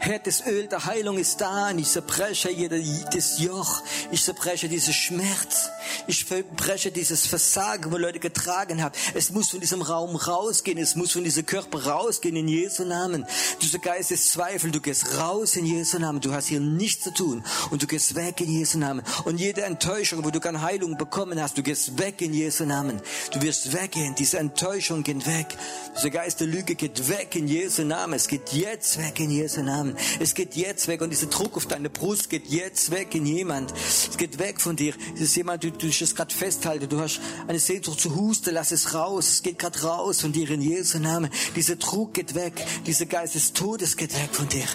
[0.00, 3.82] Herr, das Öl der Heilung ist da und ich zerbreche jedes Joch.
[4.12, 5.70] Ich zerbreche diesen Schmerz.
[6.06, 8.94] Ich zerbreche dieses Versagen, wo Leute getragen haben.
[9.14, 10.78] Es muss von diesem Raum rausgehen.
[10.78, 13.26] Es muss von diesem Körper rausgehen in Jesu Namen.
[13.60, 14.70] Dieser Geist ist Zweifel.
[14.70, 16.20] Du gehst raus in Jesu Namen.
[16.20, 17.44] Du hast hier nichts zu tun.
[17.70, 19.02] Und du gehst weg in Jesu Namen.
[19.24, 23.00] Und jede Enttäuschung, wo du keine Heilung bekommen hast, du gehst weg in Jesu Namen.
[23.32, 24.14] Du wirst weggehen.
[24.14, 25.48] Diese Enttäuschung geht weg.
[25.96, 28.14] Dieser Geist der Lüge geht weg in Jesu Namen.
[28.14, 29.87] Es geht jetzt weg in Jesu Namen.
[29.88, 29.96] Namen.
[30.20, 33.72] Es geht jetzt weg und dieser Druck auf deine Brust geht jetzt weg in jemand.
[33.76, 34.94] Es geht weg von dir.
[35.14, 36.88] Es ist jemand, du, du es gerade festhalten.
[36.88, 39.28] Du hast eine Sehnsucht zu husten, lass es raus.
[39.28, 41.30] Es geht gerade raus von dir in Jesu Namen.
[41.56, 42.64] Dieser Druck geht weg.
[42.86, 44.66] Dieser Geist des Todes geht weg von dir.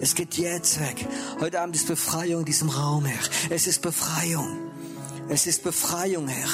[0.00, 1.06] Es geht jetzt weg.
[1.40, 3.20] Heute Abend ist Befreiung in diesem Raum, Herr.
[3.50, 4.70] Es ist Befreiung.
[5.32, 6.48] Es ist Befreiung, Herr.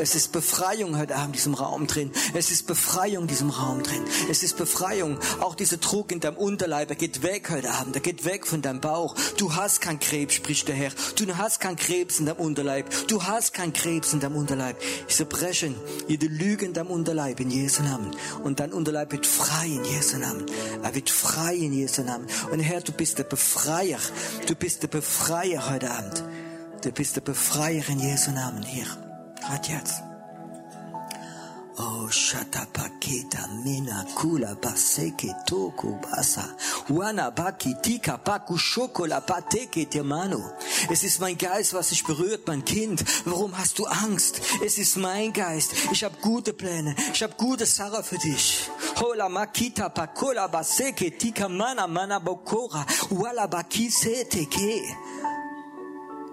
[0.00, 2.10] Es ist Befreiung heute Abend in diesem Raum drin.
[2.34, 4.02] Es ist Befreiung in diesem Raum drin.
[4.28, 5.20] Es ist Befreiung.
[5.38, 7.94] Auch dieser Druck in deinem Unterleib, er geht weg heute Abend.
[7.94, 9.14] Er geht weg von deinem Bauch.
[9.36, 10.90] Du hast keinen Krebs, spricht der Herr.
[11.14, 12.90] Du hast keinen Krebs in deinem Unterleib.
[13.06, 14.82] Du hast keinen Krebs in deinem Unterleib.
[15.06, 15.72] Ich zerbreche
[16.08, 18.10] jede Lüge in deinem Unterleib in Jesu Namen.
[18.42, 20.46] Und dein Unterleib wird frei in Jesu Namen.
[20.82, 22.26] Er wird frei in Jesu Namen.
[22.50, 24.00] Und Herr, du bist der Befreier.
[24.48, 26.24] Du bist der Befreier heute Abend.
[26.82, 28.86] Du bist der Befreier in Jesu Namen hier.
[29.40, 30.02] Gerade jetzt.
[31.78, 36.44] Oh, Shatapaketa, Mina, Kula, Baseke, Toku, Basa,
[36.88, 40.42] Wana, Baki, Tika, Paku, Schokola, Pateke, Temano.
[40.90, 43.04] Es ist mein Geist, was sich berührt, mein Kind.
[43.26, 44.40] Warum hast du Angst?
[44.64, 45.72] Es ist mein Geist.
[45.92, 46.96] Ich habe gute Pläne.
[47.14, 48.68] Ich habe gute Sache für dich.
[49.00, 54.82] Hola, Makita, Pakola, Baseke, Tika, Mana, Mana, Bokora, Wala, Baki, Seteke.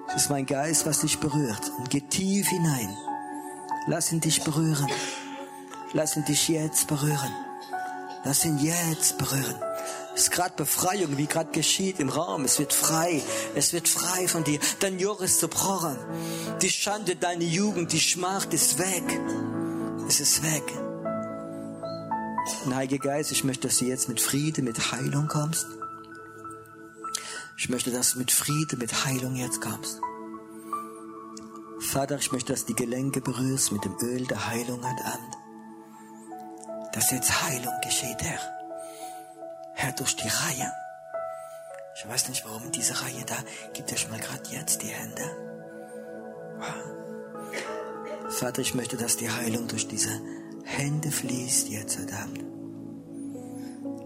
[0.09, 1.71] Es ist mein Geist, was dich berührt.
[1.77, 2.97] Und geh tief hinein.
[3.87, 4.87] Lass ihn dich berühren.
[5.93, 7.33] Lass ihn dich jetzt berühren.
[8.23, 9.55] Lass ihn jetzt berühren.
[10.15, 12.43] Es ist gerade Befreiung, wie gerade geschieht im Raum.
[12.43, 13.21] Es wird frei.
[13.55, 14.59] Es wird frei von dir.
[14.79, 15.97] Dein Joch ist zerbrochen.
[16.61, 19.21] Die Schande, deine Jugend, die Schmach ist weg.
[20.07, 20.63] Es ist weg.
[22.65, 25.67] Und Heiliger Geist, ich möchte, dass du jetzt mit Friede, mit Heilung kommst.
[27.61, 29.99] Ich möchte, dass du mit Friede, mit Heilung jetzt kommst.
[31.81, 35.35] Vater, ich möchte, dass du die Gelenke berührst mit dem Öl der Heilung heute Abend.
[36.93, 38.39] Dass jetzt Heilung geschieht, Herr.
[39.73, 40.71] Herr, durch die Reihe.
[41.97, 43.35] Ich weiß nicht, warum diese Reihe da.
[43.73, 45.23] Gib schon mal gerade jetzt die Hände.
[46.59, 48.31] Wow.
[48.31, 50.21] Vater, ich möchte, dass die Heilung durch diese
[50.63, 52.48] Hände fließt jetzt Abend.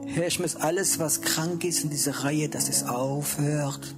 [0.08, 3.96] Herr, ich muss alles, was krank ist in dieser Reihe, dass es aufhört.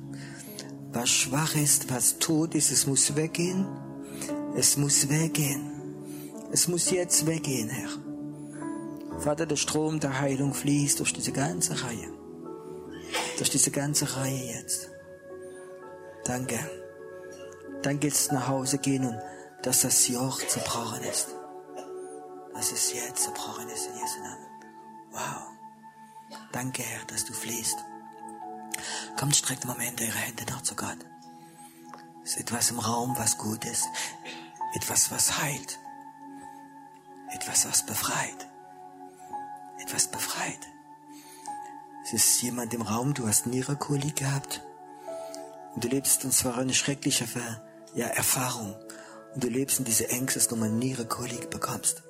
[0.91, 3.67] Was schwach ist, was tot ist, es muss weggehen.
[4.55, 5.71] Es muss weggehen.
[6.51, 7.89] Es muss jetzt weggehen, Herr.
[9.19, 12.11] Vater, der Strom der Heilung fließt durch diese ganze Reihe.
[13.37, 14.89] Durch diese ganze Reihe jetzt.
[16.23, 16.59] Danke.
[17.81, 19.19] Danke jetzt nach Hause gehen und
[19.63, 21.27] dass das Joch zerbrochen ist.
[22.53, 24.45] Dass es jetzt zerbrochen ist in Jesu Namen.
[25.11, 25.54] Wow.
[26.51, 27.77] Danke, Herr, dass du fließt.
[29.17, 30.97] Kommt, streckt im Moment eure Hände nach zu Gott.
[32.23, 33.85] Es ist etwas im Raum, was gut ist.
[34.73, 35.79] Etwas, was heilt.
[37.31, 38.47] Etwas, was befreit.
[39.77, 40.59] etwas befreit.
[42.03, 44.61] Es ist jemand im Raum, du hast Nierenkolik gehabt.
[45.73, 47.25] Und du lebst, und zwar eine schreckliche
[47.93, 48.75] ja, Erfahrung.
[49.33, 52.03] Und du lebst in diese Ängste, dass du mal Nierenkolik bekommst.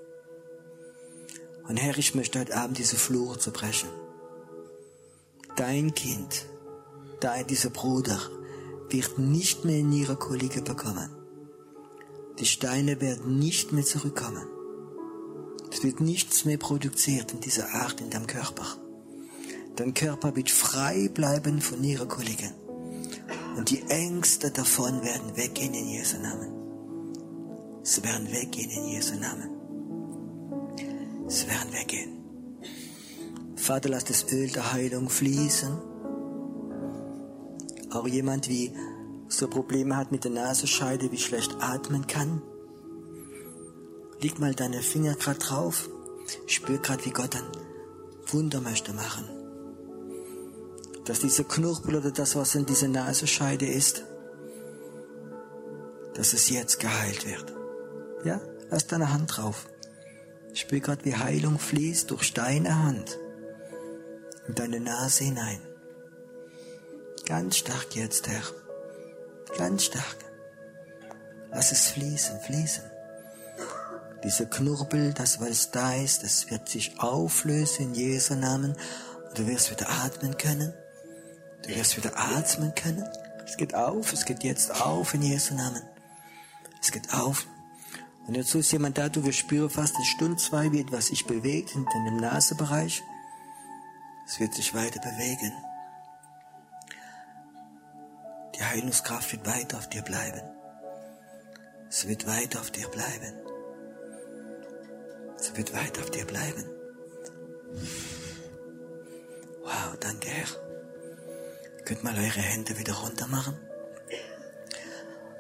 [1.68, 3.90] Und Herr, ich möchte heute Abend diese Flure zu brechen.
[5.56, 6.48] Dein Kind,
[7.22, 8.20] dein, dieser Bruder,
[8.90, 11.10] wird nicht mehr Nierenkolik bekommen.
[12.40, 14.46] Die Steine werden nicht mehr zurückkommen.
[15.72, 18.66] Es wird nichts mehr produziert in dieser Art in deinem Körper.
[19.78, 22.52] Dein Körper wird frei bleiben von Nierenkolik.
[23.56, 26.52] Und die Ängste davon werden weggehen in Jesu Namen.
[27.84, 29.50] Sie werden weggehen in Jesu Namen.
[31.28, 32.15] Sie werden weggehen.
[33.66, 35.76] Vater, lass das Öl der Heilung fließen.
[37.90, 38.72] Auch jemand, wie
[39.28, 42.44] so Probleme hat mit der Nasenscheide, wie schlecht atmen kann.
[44.22, 45.90] Leg mal deine Finger grad drauf.
[46.46, 47.48] Spür grad, wie Gott ein
[48.28, 49.28] Wunder möchte machen.
[51.06, 54.04] Dass diese Knurbel oder das, was in dieser Nasenscheide ist,
[56.14, 57.52] dass es jetzt geheilt wird.
[58.26, 58.40] Ja,
[58.70, 59.66] lass deine Hand drauf.
[60.54, 63.18] Spür grad, wie Heilung fließt durch deine Hand
[64.48, 65.60] in deine Nase hinein.
[67.26, 68.44] Ganz stark jetzt, Herr.
[69.58, 70.18] Ganz stark.
[71.52, 72.84] Lass es fließen, fließen.
[74.24, 78.76] Diese Knurbel, das, was da ist, das wird sich auflösen in Jesu Namen.
[79.30, 80.74] Und du wirst wieder atmen können.
[81.64, 83.08] Du wirst wieder atmen können.
[83.46, 85.82] Es geht auf, es geht jetzt auf in Jesu Namen.
[86.82, 87.48] Es geht auf.
[88.28, 91.26] Und jetzt ist jemand da, du wirst spüren fast eine Stunde, zwei, wie etwas sich
[91.26, 93.02] bewegt in deinem Nasebereich.
[94.28, 95.54] Es wird sich weiter bewegen.
[98.56, 100.42] Die Heilungskraft wird weiter auf dir bleiben.
[101.90, 103.34] Es wird weiter auf dir bleiben.
[105.38, 106.66] Es wird weiter auf dir bleiben.
[109.64, 110.48] Wow, danke Herr.
[111.86, 113.56] Könnt mal eure Hände wieder runter machen.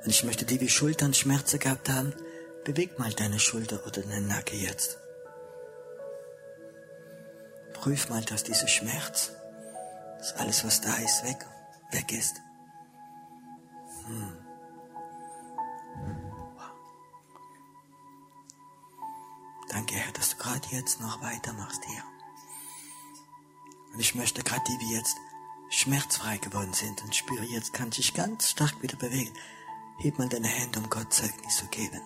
[0.03, 2.13] Und ich möchte die, die Schultern Schmerzen gehabt haben,
[2.63, 4.99] beweg mal deine Schulter oder deinen Nacken jetzt.
[7.75, 9.31] Prüf mal, dass dieser Schmerz,
[10.17, 11.45] dass alles, was da ist, weg,
[11.91, 12.41] weg ist.
[14.07, 14.37] Hm.
[19.69, 22.03] Danke, Herr, dass du gerade jetzt noch weitermachst hier.
[23.93, 25.15] Und ich möchte gerade die, die jetzt
[25.69, 29.33] schmerzfrei geworden sind und spüre, jetzt kann sich ganz stark wieder bewegen.
[29.99, 32.01] Heb mal deine Hände, um Gott Zeugnis zu geben.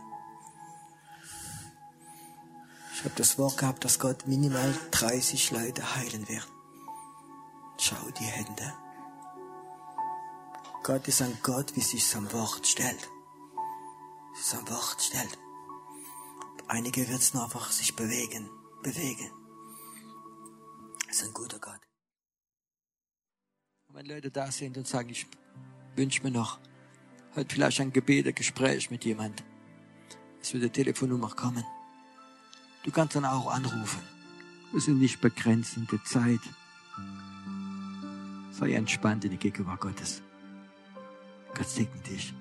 [2.99, 6.45] Ich habe das Wort gehabt, dass Gott minimal 30 Leute heilen wird.
[7.77, 8.73] Schau die Hände.
[10.83, 13.09] Gott ist ein Gott, wie sich sein Wort stellt.
[14.43, 15.39] Sein Wort stellt.
[16.67, 18.49] Einige wird es einfach sich bewegen,
[18.83, 19.31] bewegen.
[21.05, 21.79] Er ist ein guter Gott.
[23.87, 25.25] Und wenn Leute da sind und sagen, ich
[25.95, 26.59] wünsche mir noch
[27.33, 29.45] heute vielleicht ein Gebet, ein Gespräch mit jemandem,
[30.41, 31.63] es wird eine Telefonnummer kommen.
[32.83, 34.01] Du kannst dann auch anrufen.
[34.71, 35.19] Wir sind nicht
[35.91, 36.39] der Zeit.
[38.51, 40.21] Sei entspannt in die Gegenwart Gottes.
[41.55, 42.33] Gott segne dich.